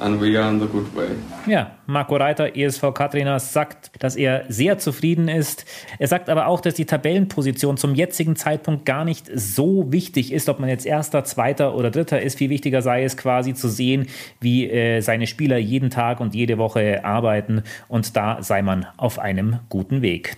And 0.00 0.20
we 0.20 0.38
are 0.38 0.48
on 0.48 0.60
the 0.60 0.66
good 0.66 0.94
way. 0.96 1.08
Ja, 1.46 1.72
Marco 1.86 2.16
Reiter, 2.16 2.56
ESV-Trainer, 2.56 3.38
sagt, 3.38 3.90
dass 4.02 4.16
er 4.16 4.44
sehr 4.48 4.78
zufrieden 4.78 5.28
ist. 5.28 5.66
Er 5.98 6.08
sagt 6.08 6.30
aber 6.30 6.46
auch, 6.46 6.60
dass 6.60 6.74
die 6.74 6.86
Tabellenposition 6.86 7.76
zum 7.76 7.94
jetzigen 7.94 8.34
Zeitpunkt 8.34 8.86
gar 8.86 9.04
nicht 9.04 9.30
so 9.34 9.92
wichtig 9.92 10.32
ist, 10.32 10.48
ob 10.48 10.58
man 10.58 10.70
jetzt 10.70 10.86
Erster, 10.86 11.24
Zweiter 11.24 11.74
oder 11.74 11.90
Dritter 11.90 12.20
ist. 12.20 12.38
Viel 12.38 12.48
wichtiger 12.48 12.80
sei 12.80 13.04
es 13.04 13.16
quasi 13.16 13.54
zu 13.54 13.68
sehen, 13.68 14.06
wie 14.40 14.70
äh, 14.70 15.02
seine 15.02 15.26
Spieler 15.26 15.58
jeden 15.58 15.90
Tag 15.90 16.20
und 16.20 16.34
jede 16.34 16.56
Woche 16.56 17.04
arbeiten. 17.04 17.62
Und 17.88 18.16
da 18.16 18.42
sei 18.42 18.62
man 18.62 18.86
auf 18.96 19.18
einem 19.18 19.58
guten 19.68 20.00
Weg. 20.00 20.36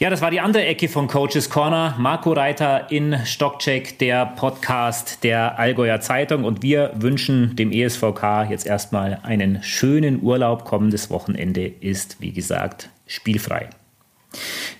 Ja, 0.00 0.10
das 0.10 0.20
war 0.20 0.32
die 0.32 0.40
andere 0.40 0.64
Ecke 0.64 0.88
von 0.88 1.06
Coaches 1.06 1.48
Corner. 1.48 1.94
Marco 1.98 2.32
Reiter 2.32 2.90
in 2.90 3.16
Stockcheck, 3.24 3.96
der 4.00 4.26
Podcast 4.26 5.22
der 5.22 5.56
Allgäuer 5.56 6.00
Zeitung. 6.00 6.42
Und 6.42 6.64
wir 6.64 6.90
wünschen 6.96 7.54
dem 7.54 7.70
ESVK 7.70 8.50
jetzt 8.50 8.66
erstmal 8.66 9.20
einen 9.22 9.62
schönen 9.62 10.20
Urlaub. 10.20 10.64
Kommendes 10.64 11.10
Wochenende 11.10 11.66
ist, 11.66 12.20
wie 12.20 12.32
gesagt, 12.32 12.90
spielfrei. 13.06 13.70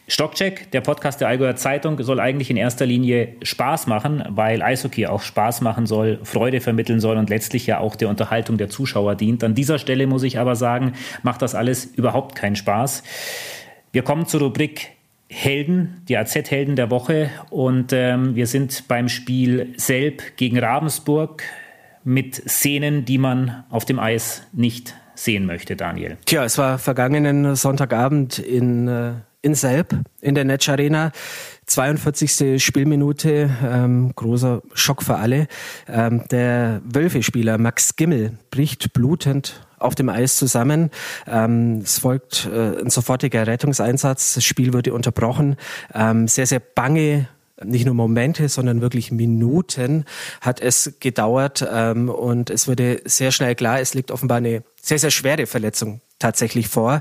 Stockcheck, 0.08 0.72
der 0.72 0.80
Podcast 0.80 1.20
der 1.20 1.28
Allgäuer 1.28 1.54
Zeitung, 1.54 2.02
soll 2.02 2.18
eigentlich 2.18 2.50
in 2.50 2.56
erster 2.56 2.84
Linie 2.84 3.36
Spaß 3.40 3.86
machen, 3.86 4.24
weil 4.30 4.62
Eishockey 4.62 5.06
auch 5.06 5.22
Spaß 5.22 5.60
machen 5.60 5.86
soll, 5.86 6.18
Freude 6.24 6.60
vermitteln 6.60 6.98
soll 6.98 7.18
und 7.18 7.30
letztlich 7.30 7.68
ja 7.68 7.78
auch 7.78 7.94
der 7.94 8.08
Unterhaltung 8.08 8.58
der 8.58 8.68
Zuschauer 8.68 9.14
dient. 9.14 9.44
An 9.44 9.54
dieser 9.54 9.78
Stelle 9.78 10.08
muss 10.08 10.24
ich 10.24 10.40
aber 10.40 10.56
sagen, 10.56 10.94
macht 11.22 11.40
das 11.40 11.54
alles 11.54 11.84
überhaupt 11.84 12.34
keinen 12.34 12.56
Spaß. 12.56 13.04
Wir 13.92 14.02
kommen 14.02 14.26
zur 14.26 14.40
Rubrik 14.40 14.93
Helden, 15.28 16.02
die 16.08 16.16
AZ-Helden 16.16 16.76
der 16.76 16.90
Woche. 16.90 17.30
Und 17.50 17.92
ähm, 17.92 18.34
wir 18.34 18.46
sind 18.46 18.84
beim 18.88 19.08
Spiel 19.08 19.74
Selb 19.76 20.36
gegen 20.36 20.58
Ravensburg 20.58 21.42
mit 22.04 22.34
Szenen, 22.48 23.04
die 23.04 23.18
man 23.18 23.64
auf 23.70 23.84
dem 23.84 23.98
Eis 23.98 24.46
nicht 24.52 24.94
sehen 25.14 25.46
möchte, 25.46 25.76
Daniel. 25.76 26.18
Tja, 26.26 26.44
es 26.44 26.58
war 26.58 26.78
vergangenen 26.78 27.56
Sonntagabend 27.56 28.38
in, 28.38 28.88
äh, 28.88 29.12
in 29.42 29.54
Selb, 29.54 29.94
in 30.20 30.34
der 30.34 30.44
Netsch 30.44 30.68
Arena. 30.68 31.12
42. 31.66 32.62
Spielminute, 32.62 33.50
ähm, 33.64 34.12
großer 34.14 34.62
Schock 34.74 35.02
für 35.02 35.16
alle. 35.16 35.46
Ähm, 35.88 36.24
der 36.30 36.80
Wölfe-Spieler 36.84 37.58
Max 37.58 37.96
Gimmel 37.96 38.38
bricht 38.50 38.92
blutend 38.92 39.66
auf 39.78 39.94
dem 39.94 40.08
Eis 40.08 40.36
zusammen. 40.36 40.90
Ähm, 41.26 41.80
es 41.82 41.98
folgt 41.98 42.48
äh, 42.52 42.80
ein 42.80 42.90
sofortiger 42.90 43.46
Rettungseinsatz. 43.46 44.34
Das 44.34 44.44
Spiel 44.44 44.72
wurde 44.72 44.92
unterbrochen. 44.92 45.56
Ähm, 45.94 46.28
sehr, 46.28 46.46
sehr 46.46 46.60
bange 46.60 47.28
nicht 47.62 47.84
nur 47.84 47.94
Momente, 47.94 48.48
sondern 48.48 48.80
wirklich 48.80 49.12
Minuten 49.12 50.04
hat 50.40 50.60
es 50.60 50.94
gedauert 51.00 51.66
ähm, 51.70 52.08
und 52.08 52.50
es 52.50 52.66
wurde 52.66 53.00
sehr 53.04 53.30
schnell 53.30 53.54
klar, 53.54 53.80
es 53.80 53.94
liegt 53.94 54.10
offenbar 54.10 54.38
eine 54.38 54.64
sehr, 54.82 54.98
sehr 54.98 55.12
schwere 55.12 55.46
Verletzung 55.46 56.00
tatsächlich 56.18 56.68
vor. 56.68 57.00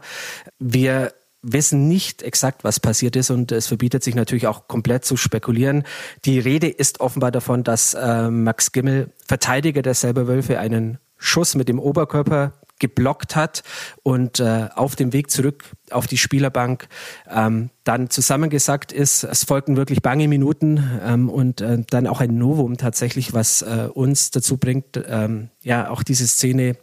Wir 0.60 1.12
wissen 1.43 1.88
nicht 1.88 2.23
exakt, 2.23 2.63
was 2.63 2.79
passiert 2.79 3.15
ist 3.15 3.29
und 3.29 3.51
es 3.51 3.67
verbietet 3.67 4.03
sich 4.03 4.15
natürlich 4.15 4.47
auch 4.47 4.67
komplett 4.67 5.06
zu 5.06 5.17
spekulieren. 5.17 5.84
Die 6.25 6.39
Rede 6.39 6.67
ist 6.67 7.01
offenbar 7.01 7.32
davon, 7.32 7.63
dass 7.63 7.93
äh, 7.93 8.32
Max 8.32 8.71
Gimmel, 8.71 9.12
Verteidiger 9.27 9.82
der 9.82 9.93
Selberwölfe, 9.93 10.58
einen 10.58 10.97
Schuss 11.17 11.56
mit 11.56 11.69
dem 11.69 11.79
Oberkörper 11.79 12.53
geblockt 12.79 13.36
hat 13.36 13.63
und 14.01 14.39
äh, 14.39 14.67
auf 14.75 14.95
dem 14.95 15.13
Weg 15.13 15.32
zurück 15.32 15.63
auf 15.89 16.08
die 16.08 16.17
Spielerbank 16.17 16.88
ähm, 17.29 17.69
dann 17.84 18.10
zusammengesackt 18.10 18.91
ist. 18.91 19.23
Es 19.23 19.45
folgten 19.45 19.77
wirklich 19.77 20.01
bange 20.01 20.27
Minuten 20.27 20.99
ähm, 21.01 21.29
und 21.29 21.62
äh, 21.62 21.84
dann 21.89 22.08
auch 22.08 22.19
ein 22.19 22.38
Novum 22.38 22.77
tatsächlich, 22.77 23.34
was 23.34 23.62
äh, 23.62 23.88
uns 23.93 24.32
dazu 24.32 24.58
bringt, 24.58 25.01
ähm, 25.08 25.49
ja 25.62 25.89
auch 25.89 26.03
diese 26.03 26.27
Szene 26.27 26.75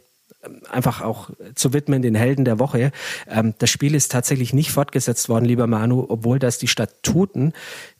einfach 0.69 1.01
auch 1.01 1.29
zu 1.55 1.73
widmen, 1.73 2.01
den 2.01 2.15
Helden 2.15 2.45
der 2.45 2.59
Woche. 2.59 2.91
Ähm, 3.27 3.53
das 3.59 3.69
Spiel 3.69 3.95
ist 3.95 4.11
tatsächlich 4.11 4.53
nicht 4.53 4.71
fortgesetzt 4.71 5.29
worden, 5.29 5.45
lieber 5.45 5.67
Manu, 5.67 6.05
obwohl 6.07 6.39
das 6.39 6.57
die 6.57 6.67
Statuten 6.67 7.53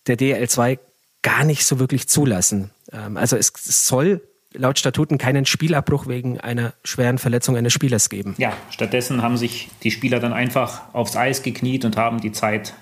der 0.08 0.18
DL2 0.18 0.80
gar 1.22 1.44
nicht 1.44 1.66
so 1.66 1.80
wirklich 1.80 2.08
zulassen. 2.08 2.72
Ähm, 2.92 3.18
also 3.18 3.38
es 3.38 3.52
soll 3.66 4.22
laut 4.54 4.80
Statuten 4.80 5.18
keinen 5.18 5.46
Spielabbruch 5.46 6.08
wegen 6.08 6.40
einer 6.40 6.74
schweren 6.84 7.18
Verletzung 7.18 7.56
eines 7.56 7.74
Spielers 7.74 8.10
geben. 8.10 8.36
Ja, 8.38 8.54
stattdessen 8.70 9.22
haben 9.22 9.38
sich 9.38 9.70
die 9.84 9.92
Spieler 9.92 10.20
dann 10.20 10.34
einfach 10.34 10.94
aufs 10.94 11.16
Eis 11.16 11.42
gekniet 11.44 11.86
und 11.86 11.96
haben 11.98 12.20
die 12.20 12.32
Zeit 12.32 12.74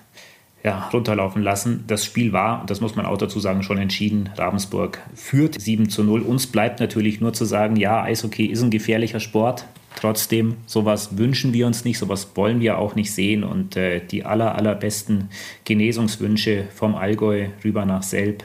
ja, 0.62 0.88
runterlaufen 0.92 1.42
lassen. 1.42 1.84
Das 1.86 2.04
Spiel 2.04 2.32
war, 2.32 2.60
und 2.60 2.70
das 2.70 2.80
muss 2.80 2.96
man 2.96 3.06
auch 3.06 3.16
dazu 3.16 3.40
sagen, 3.40 3.62
schon 3.62 3.78
entschieden. 3.78 4.30
Ravensburg 4.36 4.98
führt 5.14 5.60
7 5.60 5.88
zu 5.88 6.04
0. 6.04 6.22
Uns 6.22 6.46
bleibt 6.46 6.80
natürlich 6.80 7.20
nur 7.20 7.32
zu 7.32 7.44
sagen, 7.44 7.76
ja, 7.76 8.02
Eishockey 8.02 8.46
ist 8.46 8.62
ein 8.62 8.70
gefährlicher 8.70 9.20
Sport. 9.20 9.66
Trotzdem, 9.96 10.56
sowas 10.66 11.18
wünschen 11.18 11.52
wir 11.52 11.66
uns 11.66 11.84
nicht, 11.84 11.98
sowas 11.98 12.28
wollen 12.34 12.60
wir 12.60 12.78
auch 12.78 12.94
nicht 12.94 13.12
sehen. 13.12 13.42
Und 13.42 13.76
äh, 13.76 14.00
die 14.04 14.24
aller, 14.24 14.54
allerbesten 14.54 15.30
Genesungswünsche 15.64 16.64
vom 16.74 16.94
Allgäu 16.94 17.48
rüber 17.64 17.86
nach 17.86 18.02
Selb. 18.02 18.44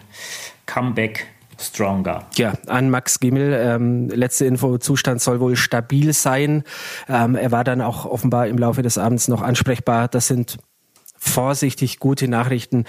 Comeback 0.66 1.28
Stronger. 1.58 2.26
Ja, 2.36 2.54
an 2.68 2.90
Max 2.90 3.20
Gimmel. 3.20 3.54
Ähm, 3.54 4.10
letzte 4.10 4.46
Info, 4.46 4.78
Zustand 4.78 5.22
soll 5.22 5.40
wohl 5.40 5.56
stabil 5.56 6.12
sein. 6.12 6.64
Ähm, 7.08 7.36
er 7.36 7.52
war 7.52 7.64
dann 7.64 7.82
auch 7.82 8.06
offenbar 8.06 8.48
im 8.48 8.58
Laufe 8.58 8.82
des 8.82 8.98
Abends 8.98 9.28
noch 9.28 9.42
ansprechbar. 9.42 10.10
Das 10.10 10.28
sind 10.28 10.58
vorsichtig 11.26 12.00
gute 12.00 12.28
Nachrichten. 12.28 12.86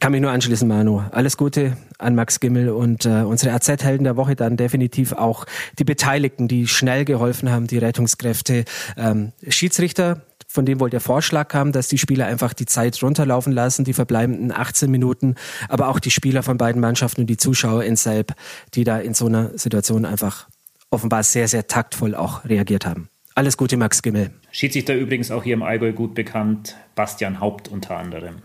Kann 0.00 0.12
mich 0.12 0.20
nur 0.20 0.30
anschließen, 0.30 0.68
Manu. 0.68 1.02
Alles 1.10 1.36
Gute 1.36 1.76
an 1.98 2.14
Max 2.14 2.40
Gimmel 2.40 2.70
und 2.70 3.06
äh, 3.06 3.22
unsere 3.22 3.54
AZ-Helden 3.54 4.04
der 4.04 4.16
Woche 4.16 4.36
dann 4.36 4.56
definitiv 4.56 5.12
auch 5.12 5.46
die 5.78 5.84
Beteiligten, 5.84 6.48
die 6.48 6.66
schnell 6.66 7.04
geholfen 7.04 7.50
haben, 7.50 7.66
die 7.66 7.78
Rettungskräfte, 7.78 8.64
ähm, 8.96 9.32
Schiedsrichter, 9.48 10.22
von 10.48 10.66
dem 10.66 10.80
wohl 10.80 10.90
der 10.90 11.00
Vorschlag 11.00 11.48
kam, 11.48 11.72
dass 11.72 11.88
die 11.88 11.98
Spieler 11.98 12.26
einfach 12.26 12.52
die 12.52 12.66
Zeit 12.66 13.02
runterlaufen 13.02 13.52
lassen, 13.52 13.84
die 13.84 13.94
verbleibenden 13.94 14.52
18 14.52 14.90
Minuten, 14.90 15.34
aber 15.68 15.88
auch 15.88 15.98
die 15.98 16.10
Spieler 16.10 16.42
von 16.42 16.58
beiden 16.58 16.80
Mannschaften 16.80 17.22
und 17.22 17.26
die 17.28 17.36
Zuschauer 17.36 17.84
in 17.84 17.96
Selb, 17.96 18.34
die 18.74 18.84
da 18.84 18.98
in 18.98 19.14
so 19.14 19.26
einer 19.26 19.56
Situation 19.56 20.04
einfach 20.04 20.48
offenbar 20.90 21.22
sehr, 21.22 21.48
sehr 21.48 21.66
taktvoll 21.66 22.14
auch 22.14 22.44
reagiert 22.44 22.86
haben. 22.86 23.08
Alles 23.36 23.58
Gute, 23.58 23.76
Max 23.76 24.00
Gimmel. 24.00 24.30
Schiedsrichter 24.50 24.94
übrigens 24.94 25.30
auch 25.30 25.44
hier 25.44 25.52
im 25.52 25.62
Allgäu 25.62 25.92
gut 25.92 26.14
bekannt, 26.14 26.74
Bastian 26.94 27.38
Haupt 27.38 27.68
unter 27.68 27.98
anderem. 27.98 28.36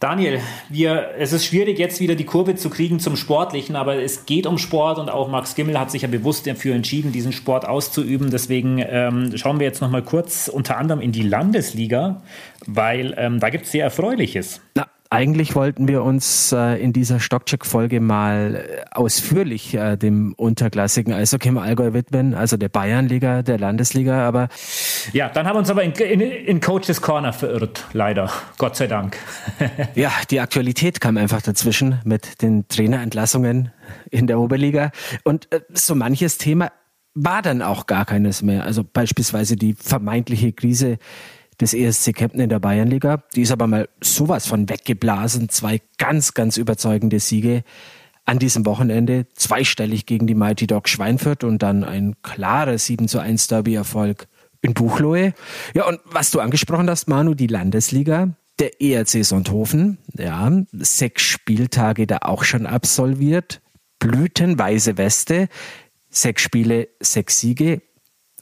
Daniel, 0.00 0.40
wir, 0.70 1.10
es 1.18 1.34
ist 1.34 1.44
schwierig, 1.44 1.78
jetzt 1.78 2.00
wieder 2.00 2.14
die 2.14 2.24
Kurve 2.24 2.54
zu 2.54 2.70
kriegen 2.70 2.98
zum 2.98 3.16
Sportlichen, 3.16 3.76
aber 3.76 3.96
es 3.96 4.24
geht 4.24 4.46
um 4.46 4.56
Sport 4.56 4.98
und 4.98 5.10
auch 5.10 5.28
Max 5.28 5.54
Gimmel 5.54 5.78
hat 5.78 5.90
sich 5.90 6.00
ja 6.00 6.08
bewusst 6.08 6.46
dafür 6.46 6.74
entschieden, 6.74 7.12
diesen 7.12 7.32
Sport 7.32 7.68
auszuüben. 7.68 8.30
Deswegen 8.30 8.78
ähm, 8.78 9.36
schauen 9.36 9.60
wir 9.60 9.66
jetzt 9.66 9.82
noch 9.82 9.90
mal 9.90 10.02
kurz 10.02 10.48
unter 10.48 10.78
anderem 10.78 11.02
in 11.02 11.12
die 11.12 11.20
Landesliga, 11.20 12.22
weil 12.66 13.12
ähm, 13.18 13.40
da 13.40 13.50
gibt 13.50 13.66
es 13.66 13.72
sehr 13.72 13.84
Erfreuliches. 13.84 14.62
Na, 14.74 14.86
eigentlich 15.10 15.56
wollten 15.56 15.88
wir 15.88 16.04
uns 16.04 16.52
äh, 16.52 16.80
in 16.80 16.92
dieser 16.92 17.18
Stockcheck-Folge 17.18 18.00
mal 18.00 18.54
äh, 18.54 18.84
ausführlich 18.92 19.74
äh, 19.74 19.96
dem 19.96 20.34
unterklassigen 20.34 21.12
Eishockey 21.12 21.48
im 21.48 21.58
Allgäu 21.58 21.92
widmen, 21.92 22.32
also 22.34 22.56
der 22.56 22.68
Bayernliga, 22.68 23.42
der 23.42 23.58
Landesliga, 23.58 24.26
aber... 24.26 24.48
Ja, 25.12 25.28
dann 25.28 25.46
haben 25.46 25.56
wir 25.56 25.58
uns 25.58 25.70
aber 25.70 25.82
in, 25.82 25.92
in, 25.92 26.20
in 26.20 26.60
Coaches 26.60 27.02
Corner 27.02 27.32
verirrt, 27.32 27.86
leider. 27.92 28.30
Gott 28.56 28.76
sei 28.76 28.86
Dank. 28.86 29.16
ja, 29.96 30.12
die 30.30 30.38
Aktualität 30.38 31.00
kam 31.00 31.16
einfach 31.16 31.42
dazwischen 31.42 31.98
mit 32.04 32.40
den 32.40 32.68
Trainerentlassungen 32.68 33.72
in 34.10 34.28
der 34.28 34.38
Oberliga 34.38 34.92
und 35.24 35.52
äh, 35.52 35.60
so 35.72 35.96
manches 35.96 36.38
Thema 36.38 36.70
war 37.14 37.42
dann 37.42 37.62
auch 37.62 37.86
gar 37.86 38.04
keines 38.04 38.42
mehr. 38.42 38.64
Also 38.64 38.84
beispielsweise 38.84 39.56
die 39.56 39.74
vermeintliche 39.74 40.52
Krise 40.52 40.98
des 41.60 41.74
ESC 41.74 42.14
Kempten 42.14 42.40
in 42.40 42.48
der 42.48 42.58
Bayernliga. 42.58 43.22
Die 43.34 43.42
ist 43.42 43.52
aber 43.52 43.66
mal 43.66 43.88
sowas 44.00 44.46
von 44.46 44.68
weggeblasen. 44.68 45.48
Zwei 45.48 45.80
ganz, 45.98 46.34
ganz 46.34 46.56
überzeugende 46.56 47.20
Siege 47.20 47.62
an 48.24 48.38
diesem 48.38 48.64
Wochenende. 48.66 49.26
Zweistellig 49.34 50.06
gegen 50.06 50.26
die 50.26 50.34
Mighty 50.34 50.66
Dog 50.66 50.88
Schweinfurt 50.88 51.44
und 51.44 51.62
dann 51.62 51.84
ein 51.84 52.16
klarer 52.22 52.78
7 52.78 53.08
zu 53.08 53.18
1 53.18 53.48
Derby-Erfolg 53.48 54.26
in 54.62 54.74
Buchloe. 54.74 55.34
Ja, 55.74 55.86
und 55.86 56.00
was 56.04 56.30
du 56.30 56.40
angesprochen 56.40 56.88
hast, 56.88 57.08
Manu, 57.08 57.34
die 57.34 57.46
Landesliga, 57.46 58.34
der 58.58 58.80
ERC 58.80 59.24
Sonthofen, 59.24 59.98
ja, 60.16 60.52
sechs 60.72 61.22
Spieltage 61.22 62.06
da 62.06 62.18
auch 62.22 62.44
schon 62.44 62.66
absolviert. 62.66 63.60
Blütenweise 63.98 64.96
Weste, 64.96 65.48
sechs 66.10 66.42
Spiele, 66.42 66.88
sechs 67.00 67.40
Siege, 67.40 67.82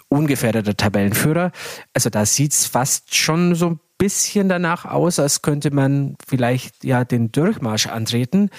ungefährdeter 0.09 0.77
Tabellenführer. 0.77 1.53
Also 1.95 2.11
da 2.11 2.27
sieht's 2.27 2.67
fast 2.67 3.15
schon 3.15 3.55
so 3.55 3.71
ein 3.71 3.81
bisschen 3.99 4.49
danach 4.49 4.85
aus, 4.85 5.19
als 5.19 5.43
könnte 5.43 5.73
man 5.73 6.17
vielleicht 6.27 6.85
ja 6.85 7.05
den 7.05 7.33
Durchmarsch 7.33 7.87
antreten. 7.87 8.51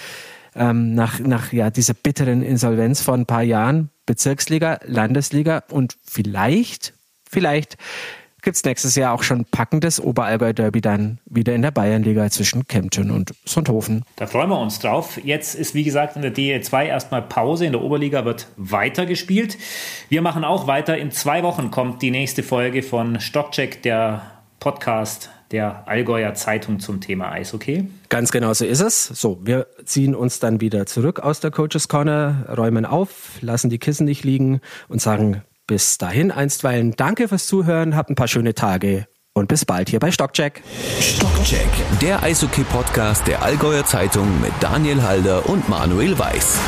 Ähm, 0.54 0.94
nach, 0.94 1.20
nach 1.20 1.52
ja, 1.52 1.70
dieser 1.70 1.94
bitteren 1.94 2.42
Insolvenz 2.42 3.00
vor 3.02 3.14
ein 3.14 3.26
paar 3.26 3.42
Jahren. 3.42 3.90
Bezirksliga, 4.06 4.80
Landesliga 4.84 5.62
und 5.70 5.96
vielleicht, 6.04 6.94
vielleicht 7.28 7.76
gibt 8.42 8.56
es 8.56 8.64
nächstes 8.64 8.94
Jahr 8.96 9.14
auch 9.14 9.22
schon 9.22 9.44
packendes 9.44 10.00
Oberallgäu-Derby 10.00 10.80
dann 10.80 11.18
wieder 11.26 11.54
in 11.54 11.62
der 11.62 11.70
Bayernliga 11.70 12.30
zwischen 12.30 12.66
Kempten 12.66 13.10
und 13.10 13.32
Sonthofen. 13.44 14.04
Da 14.16 14.26
freuen 14.26 14.50
wir 14.50 14.58
uns 14.58 14.78
drauf. 14.78 15.18
Jetzt 15.22 15.54
ist, 15.54 15.74
wie 15.74 15.84
gesagt, 15.84 16.16
in 16.16 16.22
der 16.22 16.34
DL2 16.34 16.86
erstmal 16.86 17.22
Pause. 17.22 17.66
In 17.66 17.72
der 17.72 17.82
Oberliga 17.82 18.24
wird 18.24 18.48
weiter 18.56 19.06
gespielt. 19.06 19.58
Wir 20.08 20.22
machen 20.22 20.44
auch 20.44 20.66
weiter. 20.66 20.96
In 20.98 21.10
zwei 21.10 21.42
Wochen 21.42 21.70
kommt 21.70 22.02
die 22.02 22.10
nächste 22.10 22.42
Folge 22.42 22.82
von 22.82 23.20
Stockcheck, 23.20 23.82
der 23.82 24.22
Podcast 24.60 25.30
der 25.50 25.88
Allgäuer 25.88 26.34
Zeitung 26.34 26.78
zum 26.78 27.00
Thema 27.00 27.32
Eishockey. 27.32 27.88
Ganz 28.08 28.30
genau 28.30 28.52
so 28.52 28.64
ist 28.64 28.80
es. 28.80 29.04
So, 29.04 29.40
wir 29.42 29.66
ziehen 29.84 30.14
uns 30.14 30.38
dann 30.38 30.60
wieder 30.60 30.86
zurück 30.86 31.20
aus 31.20 31.40
der 31.40 31.50
Coaches 31.50 31.88
Corner, 31.88 32.46
räumen 32.56 32.86
auf, 32.86 33.38
lassen 33.40 33.70
die 33.70 33.78
Kissen 33.78 34.04
nicht 34.04 34.24
liegen 34.24 34.60
und 34.88 35.00
sagen 35.00 35.42
bis 35.70 35.98
dahin 35.98 36.32
einstweilen 36.32 36.96
danke 36.96 37.28
fürs 37.28 37.46
Zuhören, 37.46 37.94
habt 37.94 38.10
ein 38.10 38.16
paar 38.16 38.26
schöne 38.26 38.54
Tage 38.54 39.06
und 39.34 39.46
bis 39.46 39.64
bald 39.64 39.88
hier 39.88 40.00
bei 40.00 40.10
Stockcheck. 40.10 40.64
Stockcheck, 41.00 41.68
der 42.02 42.24
Eishockey-Podcast 42.24 43.28
der 43.28 43.40
Allgäuer 43.44 43.86
Zeitung 43.86 44.40
mit 44.40 44.50
Daniel 44.58 45.00
Halder 45.00 45.48
und 45.48 45.68
Manuel 45.68 46.18
Weiß. 46.18 46.58